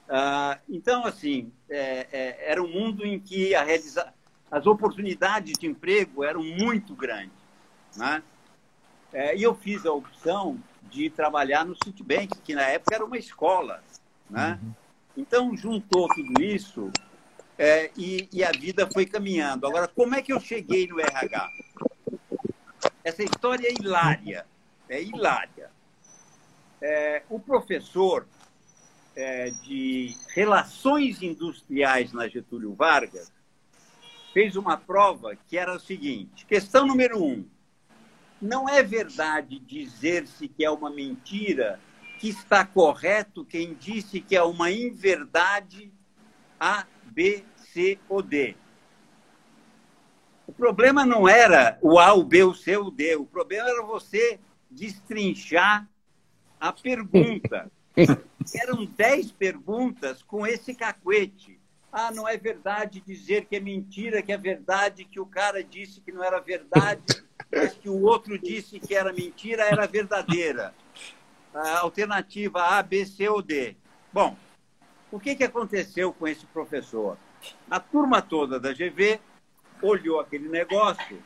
[0.08, 4.14] Ah, então, assim, é, é, era um mundo em que a realiza...
[4.52, 7.38] as oportunidades de emprego eram muito grandes.
[7.96, 8.22] Né?
[9.12, 13.18] É, e eu fiz a opção de trabalhar no Citibank, que na época era uma
[13.18, 13.84] escola.
[14.30, 14.60] Né?
[14.62, 14.74] Uhum.
[15.18, 16.92] Então, juntou tudo isso
[17.58, 19.68] é, e, e, a vida foi caminhando.
[19.68, 21.50] Agora, como é que eu cheguei no RH?
[23.04, 24.46] Essa história é hilária.
[24.88, 25.70] É hilária.
[26.82, 28.26] É, o professor
[29.16, 33.32] é, de Relações Industriais na Getúlio Vargas
[34.34, 37.46] fez uma prova que era o seguinte: questão número um
[38.42, 41.80] não é verdade dizer-se que é uma mentira
[42.20, 45.92] que está correto quem disse que é uma inverdade
[46.60, 48.56] A, B, C ou D.
[50.46, 53.16] O problema não era o A, o B, o C ou o D.
[53.16, 55.88] O problema era você destrinchar
[56.60, 57.72] a pergunta.
[58.56, 61.60] Eram dez perguntas com esse cacuete.
[61.92, 66.02] Ah, não é verdade dizer que é mentira, que é verdade que o cara disse
[66.02, 67.04] que não era verdade
[67.52, 70.74] mas que o outro disse que era mentira, era verdadeira.
[71.54, 73.76] A alternativa A, B, C ou D.
[74.12, 74.36] Bom,
[75.12, 77.18] o que, que aconteceu com esse professor?
[77.70, 79.20] A turma toda da GV
[79.82, 81.22] olhou aquele negócio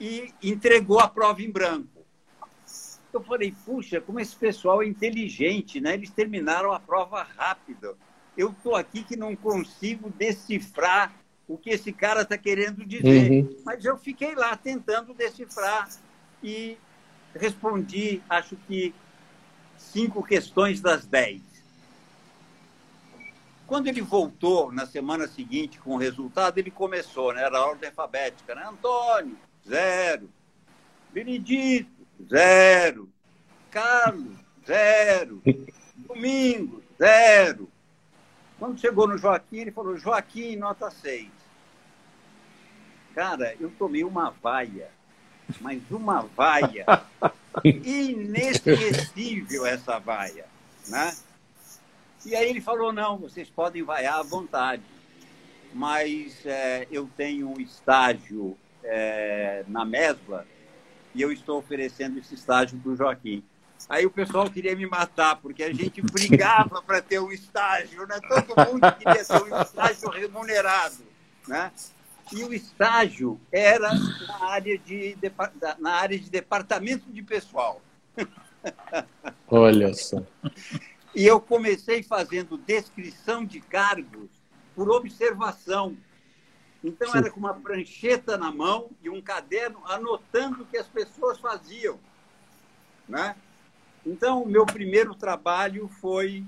[0.00, 2.06] e entregou a prova em branco.
[3.12, 5.94] Eu falei, puxa, como esse pessoal é inteligente, né?
[5.94, 7.98] Eles terminaram a prova rápido.
[8.36, 11.12] Eu estou aqui que não consigo decifrar
[11.50, 13.28] o que esse cara está querendo dizer.
[13.28, 13.56] Uhum.
[13.64, 15.88] Mas eu fiquei lá tentando decifrar
[16.40, 16.78] e
[17.34, 18.94] respondi, acho que,
[19.76, 21.42] cinco questões das dez.
[23.66, 27.42] Quando ele voltou na semana seguinte com o resultado, ele começou, né?
[27.42, 28.54] era a ordem alfabética.
[28.54, 28.64] Né?
[28.68, 29.36] Antônio,
[29.68, 30.30] zero.
[31.12, 33.08] Benedito, zero.
[33.72, 35.42] Carlos, zero.
[35.96, 37.68] Domingos, zero.
[38.56, 41.39] Quando chegou no Joaquim, ele falou: Joaquim, nota 6.
[43.14, 44.88] Cara, eu tomei uma vaia,
[45.60, 46.84] mas uma vaia
[47.64, 50.46] inesquecível essa vaia,
[50.88, 51.14] né?
[52.24, 54.82] E aí ele falou, não, vocês podem vaiar à vontade,
[55.72, 60.46] mas é, eu tenho um estágio é, na Mesbla
[61.14, 63.42] e eu estou oferecendo esse estágio para o Joaquim.
[63.88, 68.20] Aí o pessoal queria me matar, porque a gente brigava para ter um estágio, né?
[68.28, 71.02] Todo mundo queria ter um estágio remunerado,
[71.48, 71.72] né?
[72.32, 75.16] E o estágio era na área de,
[75.78, 77.80] na área de departamento de pessoal.
[79.48, 80.22] Olha só.
[81.14, 84.30] E eu comecei fazendo descrição de cargos
[84.74, 85.96] por observação.
[86.82, 91.38] Então, era com uma prancheta na mão e um caderno anotando o que as pessoas
[91.38, 91.98] faziam.
[93.08, 93.34] Né?
[94.06, 96.44] Então, o meu primeiro trabalho foi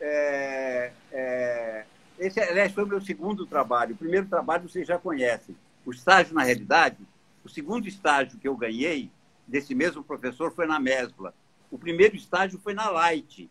[0.00, 1.84] é, é,
[2.18, 3.94] esse, aliás, foi o meu segundo trabalho.
[3.94, 5.56] O primeiro trabalho vocês já conhecem.
[5.84, 6.98] O estágio, na realidade,
[7.44, 9.10] o segundo estágio que eu ganhei
[9.46, 11.34] desse mesmo professor foi na Mesbla.
[11.70, 13.50] O primeiro estágio foi na Light.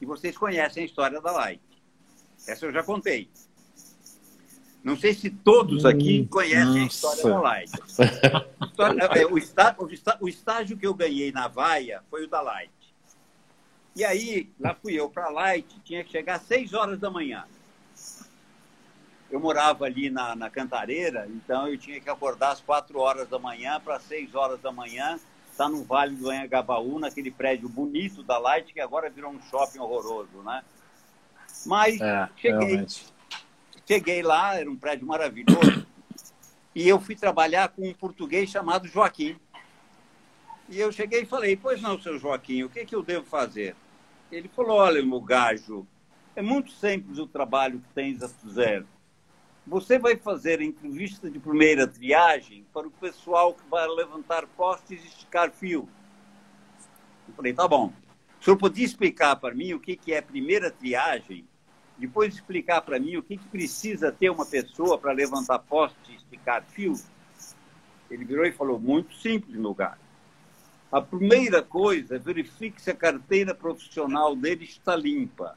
[0.00, 1.62] E vocês conhecem a história da Light.
[2.46, 3.30] Essa eu já contei.
[4.84, 6.82] Não sei se todos aqui conhecem Nossa.
[6.82, 7.72] a história da Light.
[9.14, 12.72] É, o, estágio que eu ganhei na Vaia foi o da Light.
[13.94, 17.10] E aí, lá fui eu para a Light, tinha que chegar às 6 horas da
[17.10, 17.44] manhã
[19.32, 23.38] eu morava ali na, na Cantareira, então eu tinha que acordar às quatro horas da
[23.38, 25.18] manhã para seis horas da manhã,
[25.50, 29.40] estar tá no Vale do Anhangabaú, naquele prédio bonito da Light, que agora virou um
[29.40, 30.62] shopping horroroso, né?
[31.64, 32.86] Mas é, cheguei,
[33.86, 35.86] cheguei lá, era um prédio maravilhoso,
[36.74, 39.38] e eu fui trabalhar com um português chamado Joaquim.
[40.68, 43.74] E eu cheguei e falei, pois não, seu Joaquim, o que, que eu devo fazer?
[44.30, 45.86] Ele falou, olha, meu gajo,
[46.36, 48.84] é muito simples o trabalho que tens a fazer
[49.66, 55.02] você vai fazer a entrevista de primeira triagem para o pessoal que vai levantar postes
[55.02, 55.88] e esticar fio.
[57.28, 57.92] Eu falei, tá bom.
[58.40, 61.46] O senhor podia explicar para mim o que, que é primeira triagem?
[61.96, 66.16] Depois explicar para mim o que, que precisa ter uma pessoa para levantar postes e
[66.16, 66.94] esticar fio?
[68.10, 70.00] Ele virou e falou: muito simples, meu gato.
[70.90, 75.56] A primeira coisa, verifique se a carteira profissional dele está limpa.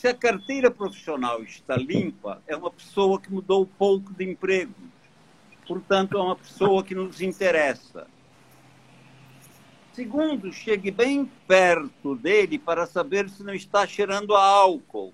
[0.00, 4.72] Se a carteira profissional está limpa, é uma pessoa que mudou pouco de emprego.
[5.68, 8.06] Portanto, é uma pessoa que nos interessa.
[9.92, 15.12] Segundo, chegue bem perto dele para saber se não está cheirando a álcool.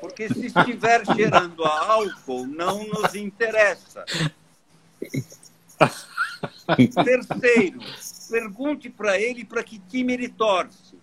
[0.00, 4.04] Porque se estiver cheirando a álcool, não nos interessa.
[7.04, 7.80] Terceiro,
[8.30, 11.02] pergunte para ele para que time ele torce.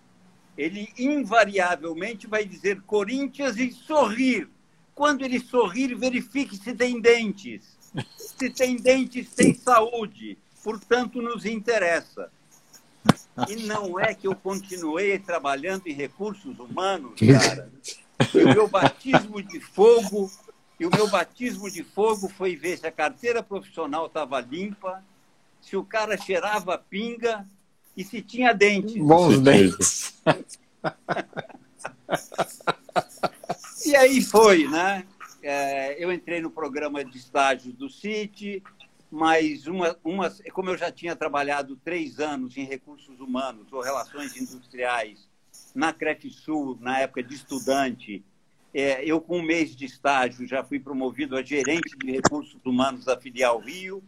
[0.56, 4.48] Ele invariavelmente vai dizer Corinthians e sorrir.
[4.94, 7.78] Quando ele sorrir, verifique se tem dentes.
[8.16, 10.38] Se tem dentes, tem saúde.
[10.62, 12.30] Portanto, nos interessa.
[13.48, 17.70] E não é que eu continuei trabalhando em recursos humanos, cara.
[18.34, 20.30] E o meu batismo de fogo,
[20.78, 25.02] e o meu batismo de fogo foi ver se a carteira profissional estava limpa,
[25.60, 27.46] se o cara cheirava pinga
[27.96, 28.96] e se tinha dentes.
[28.96, 30.14] Bons dentes.
[33.86, 35.04] e aí foi, né?
[35.42, 38.62] É, eu entrei no programa de estágio do CIT,
[39.10, 44.36] mas uma, uma, como eu já tinha trabalhado três anos em recursos humanos ou relações
[44.36, 45.28] industriais
[45.74, 45.94] na
[46.30, 48.22] Sul na época de estudante,
[48.74, 53.04] é, eu com um mês de estágio já fui promovido a gerente de recursos humanos
[53.04, 54.02] da filial Rio,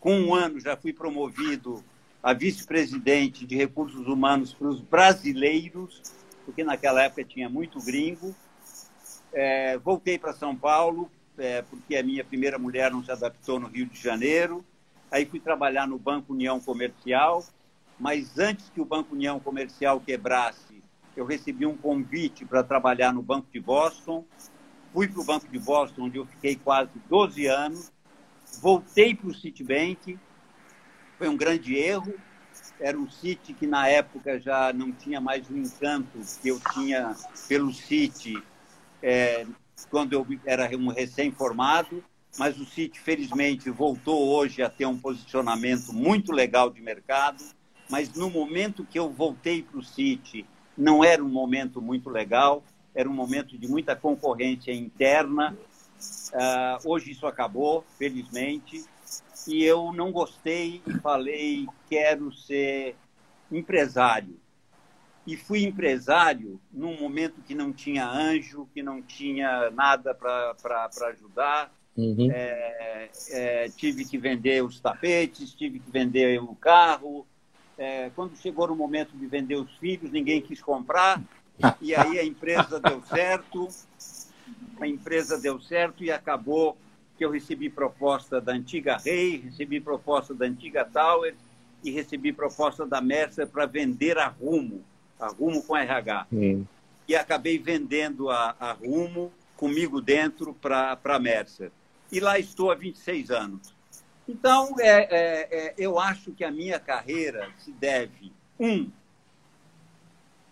[0.00, 1.84] com um ano já fui promovido
[2.26, 6.02] a vice-presidente de recursos humanos para os brasileiros,
[6.44, 8.34] porque naquela época tinha muito gringo.
[9.32, 11.08] É, voltei para São Paulo,
[11.38, 14.64] é, porque a minha primeira mulher não se adaptou no Rio de Janeiro.
[15.08, 17.44] Aí fui trabalhar no Banco União Comercial,
[17.96, 20.82] mas antes que o Banco União Comercial quebrasse,
[21.16, 24.24] eu recebi um convite para trabalhar no Banco de Boston.
[24.92, 27.92] Fui para o Banco de Boston, onde eu fiquei quase 12 anos.
[28.60, 30.18] Voltei para o Citibank.
[31.18, 32.14] Foi um grande erro.
[32.78, 37.16] Era um Citi que, na época, já não tinha mais o encanto que eu tinha
[37.48, 38.42] pelo Citi
[39.02, 39.46] é,
[39.90, 42.02] quando eu era um recém-formado,
[42.38, 47.42] mas o City, felizmente, voltou hoje a ter um posicionamento muito legal de mercado.
[47.88, 50.44] Mas no momento que eu voltei para o City,
[50.76, 52.62] não era um momento muito legal,
[52.94, 55.56] era um momento de muita concorrência interna.
[56.32, 58.84] Uh, hoje isso acabou, felizmente,
[59.46, 62.96] e eu não gostei e falei: quero ser
[63.50, 64.38] empresário
[65.26, 70.54] e fui empresário num momento que não tinha anjo, que não tinha nada para
[71.08, 71.72] ajudar.
[71.96, 72.30] Uhum.
[72.30, 77.26] É, é, tive que vender os tapetes, tive que vender o carro.
[77.76, 81.20] É, quando chegou no momento de vender os filhos, ninguém quis comprar.
[81.80, 83.66] E aí a empresa deu certo.
[84.80, 86.76] A empresa deu certo e acabou
[87.16, 91.34] que eu recebi proposta da antiga Rei, recebi proposta da antiga Tower
[91.82, 94.84] e recebi proposta da Mercer para vender a Rumo
[95.18, 96.26] a Rumo com RH.
[96.32, 96.64] Hum.
[97.08, 101.70] E acabei vendendo a, a Rumo comigo dentro para a Mercer.
[102.10, 103.74] E lá estou há 26 anos.
[104.28, 108.90] Então, é, é, é, eu acho que a minha carreira se deve, um,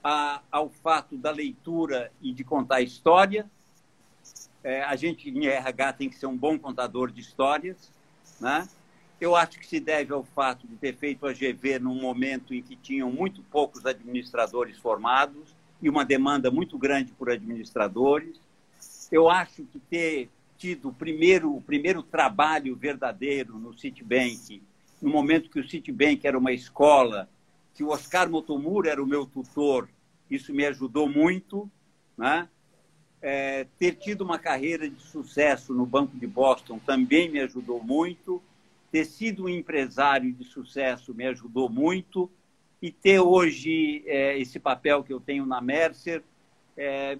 [0.03, 3.51] a, ao fato da leitura e de contar história.
[4.65, 7.93] É, a gente em RH tem que ser um bom contador de histórias,
[8.41, 8.67] né?
[9.21, 12.63] Eu acho que se deve ao fato de ter feito a GV num momento em
[12.63, 18.41] que tinham muito poucos administradores formados e uma demanda muito grande por administradores.
[19.13, 24.63] Eu acho que ter tido o primeiro, o primeiro trabalho verdadeiro no Citibank,
[25.01, 27.29] no momento que o Citibank era uma escola,
[27.75, 29.89] que o Oscar Motomura era o meu tutor,
[30.31, 31.71] isso me ajudou muito.
[32.17, 32.49] Né?
[33.27, 38.43] É, ter tido uma carreira de sucesso no Banco de Boston também me ajudou muito
[38.95, 42.31] ter sido um empresário de sucesso me ajudou muito
[42.81, 46.23] e ter hoje é, esse papel que eu tenho na Mercer
[46.77, 47.19] é,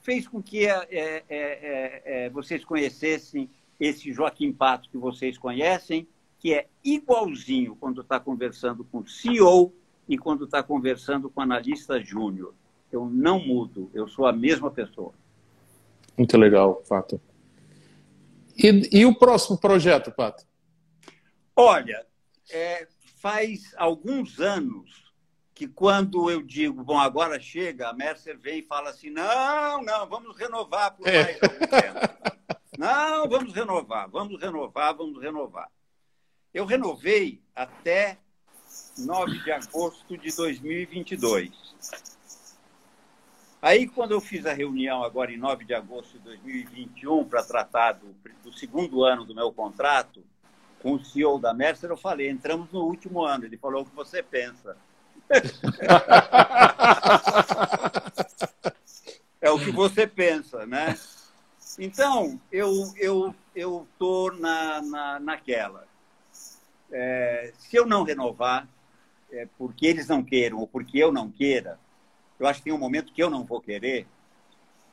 [0.00, 6.08] fez com que é, é, é, vocês conhecessem esse Joaquim Pato que vocês conhecem,
[6.38, 9.70] que é igualzinho quando está conversando com o CEO
[10.08, 12.54] e quando está conversando com o analista júnior.
[12.92, 15.14] Eu não mudo, eu sou a mesma pessoa.
[16.16, 17.20] Muito legal, Pato.
[18.56, 20.46] E, e o próximo projeto, Pato?
[21.56, 22.06] Olha,
[22.50, 22.86] é,
[23.16, 25.12] faz alguns anos
[25.54, 30.08] que quando eu digo, bom, agora chega, a Mercer vem e fala assim, não, não,
[30.08, 31.22] vamos renovar por é.
[31.22, 32.22] mais algum tempo.
[32.78, 35.70] Não, vamos renovar, vamos renovar, vamos renovar.
[36.52, 38.18] Eu renovei até
[38.98, 41.50] 9 de agosto de 2022.
[43.62, 47.92] Aí, quando eu fiz a reunião agora em 9 de agosto de 2021 para tratar
[47.92, 48.12] do,
[48.42, 50.20] do segundo ano do meu contrato,
[50.80, 53.44] com o CEO da Mercer, eu falei, entramos no último ano.
[53.44, 54.76] Ele falou o que você pensa.
[59.40, 60.98] é o que você pensa, né?
[61.78, 65.86] Então, eu eu eu tô na, na naquela.
[66.90, 68.66] É, se eu não renovar,
[69.30, 71.78] é, porque eles não queiram ou porque eu não queira,
[72.42, 74.04] eu acho que tem um momento que eu não vou querer.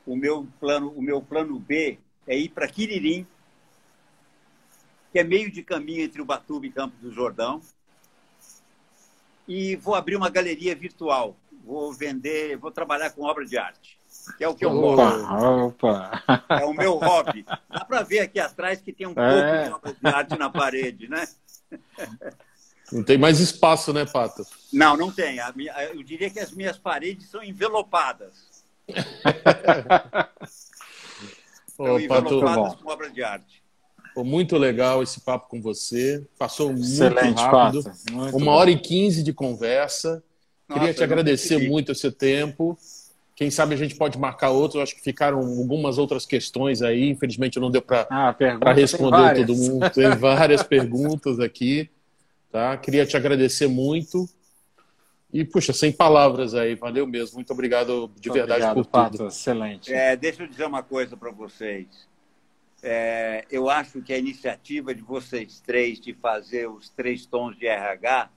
[0.06, 3.26] O meu plano, o meu plano B é ir para Quiririm,
[5.12, 7.60] que é meio de caminho entre Ubatuba e Campos do Jordão,
[9.48, 11.36] e vou abrir uma galeria virtual.
[11.64, 13.98] Vou vender, vou trabalhar com obra de arte,
[14.38, 15.26] que é o que eu gosto.
[15.66, 16.22] Opa.
[16.50, 17.44] É o meu hobby.
[17.68, 19.14] Dá para ver aqui atrás que tem um é.
[19.14, 21.26] pouco de obra de arte na parede, né?
[22.92, 24.44] Não tem mais espaço, né, Pato?
[24.72, 25.38] Não, não tem.
[25.54, 28.34] Minha, eu diria que as minhas paredes são envelopadas.
[31.78, 33.62] Ô, envelopadas Pato, com obra de arte.
[34.12, 36.26] Foi muito legal esse papo com você.
[36.38, 37.84] Passou Excelente, muito rápido.
[38.10, 38.58] Muito Uma bom.
[38.58, 40.22] hora e quinze de conversa.
[40.68, 42.76] Nossa, Queria te agradecer muito esse tempo.
[43.36, 44.82] Quem sabe a gente pode marcar outro.
[44.82, 47.08] Acho que ficaram algumas outras questões aí.
[47.08, 48.36] Infelizmente não deu para ah,
[48.74, 49.88] responder todo mundo.
[49.90, 51.88] Tem várias perguntas aqui.
[52.50, 52.76] Tá?
[52.76, 54.28] Queria te agradecer muito.
[55.32, 57.36] E, puxa, sem palavras aí, valeu mesmo.
[57.36, 59.28] Muito obrigado de muito verdade obrigado, por Pato, tudo.
[59.28, 59.92] Excelente.
[59.92, 61.86] É, deixa eu dizer uma coisa para vocês.
[62.82, 67.66] É, eu acho que a iniciativa de vocês três de fazer os três tons de
[67.66, 68.30] RH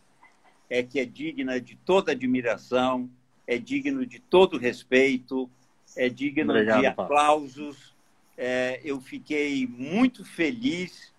[0.69, 3.10] é que é digna de toda admiração,
[3.48, 5.49] é digno de todo respeito,
[5.95, 7.94] é digno obrigado, de aplausos.
[8.38, 11.12] É, eu fiquei muito feliz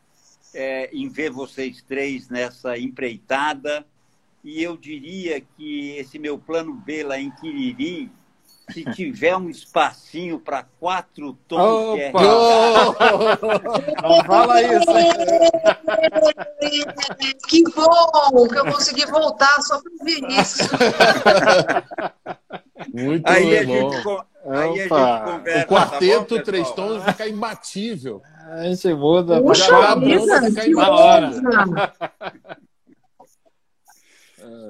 [0.55, 3.85] é, em ver vocês três nessa empreitada.
[4.43, 8.11] E eu diria que esse meu plano B lá em Quiriri,
[8.71, 12.21] se tiver um espacinho para quatro tons Opa!
[12.21, 12.27] de
[14.03, 14.85] Não fala isso.
[17.49, 20.65] Que bom que eu consegui voltar só para ver isso.
[22.93, 23.91] Muito aí bom.
[23.91, 24.03] A gente,
[24.47, 28.23] aí a gente conversa, o quarteto tá bom, três tons fica imbatível.
[28.51, 31.31] A gente muda para a bunda ficar em hora.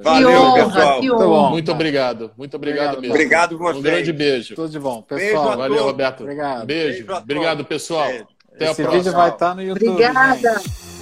[0.02, 1.02] Valeu, honra, pessoal.
[1.02, 1.50] Muito, bom.
[1.50, 2.30] muito obrigado.
[2.36, 3.14] Muito obrigado, obrigado mesmo.
[3.14, 3.78] Obrigado você.
[3.78, 4.54] Um grande beijo.
[4.54, 5.02] Tudo de bom.
[5.02, 6.20] Pessoal, beijo valeu, Roberto.
[6.20, 6.66] Obrigado.
[6.66, 7.06] Beijo.
[7.06, 8.08] beijo obrigado, pessoal.
[8.08, 8.26] Beijo.
[8.54, 9.02] Até Esse a próxima.
[9.02, 9.88] vídeo vai estar no YouTube.
[9.88, 10.58] Obrigada.
[10.58, 10.93] Gente.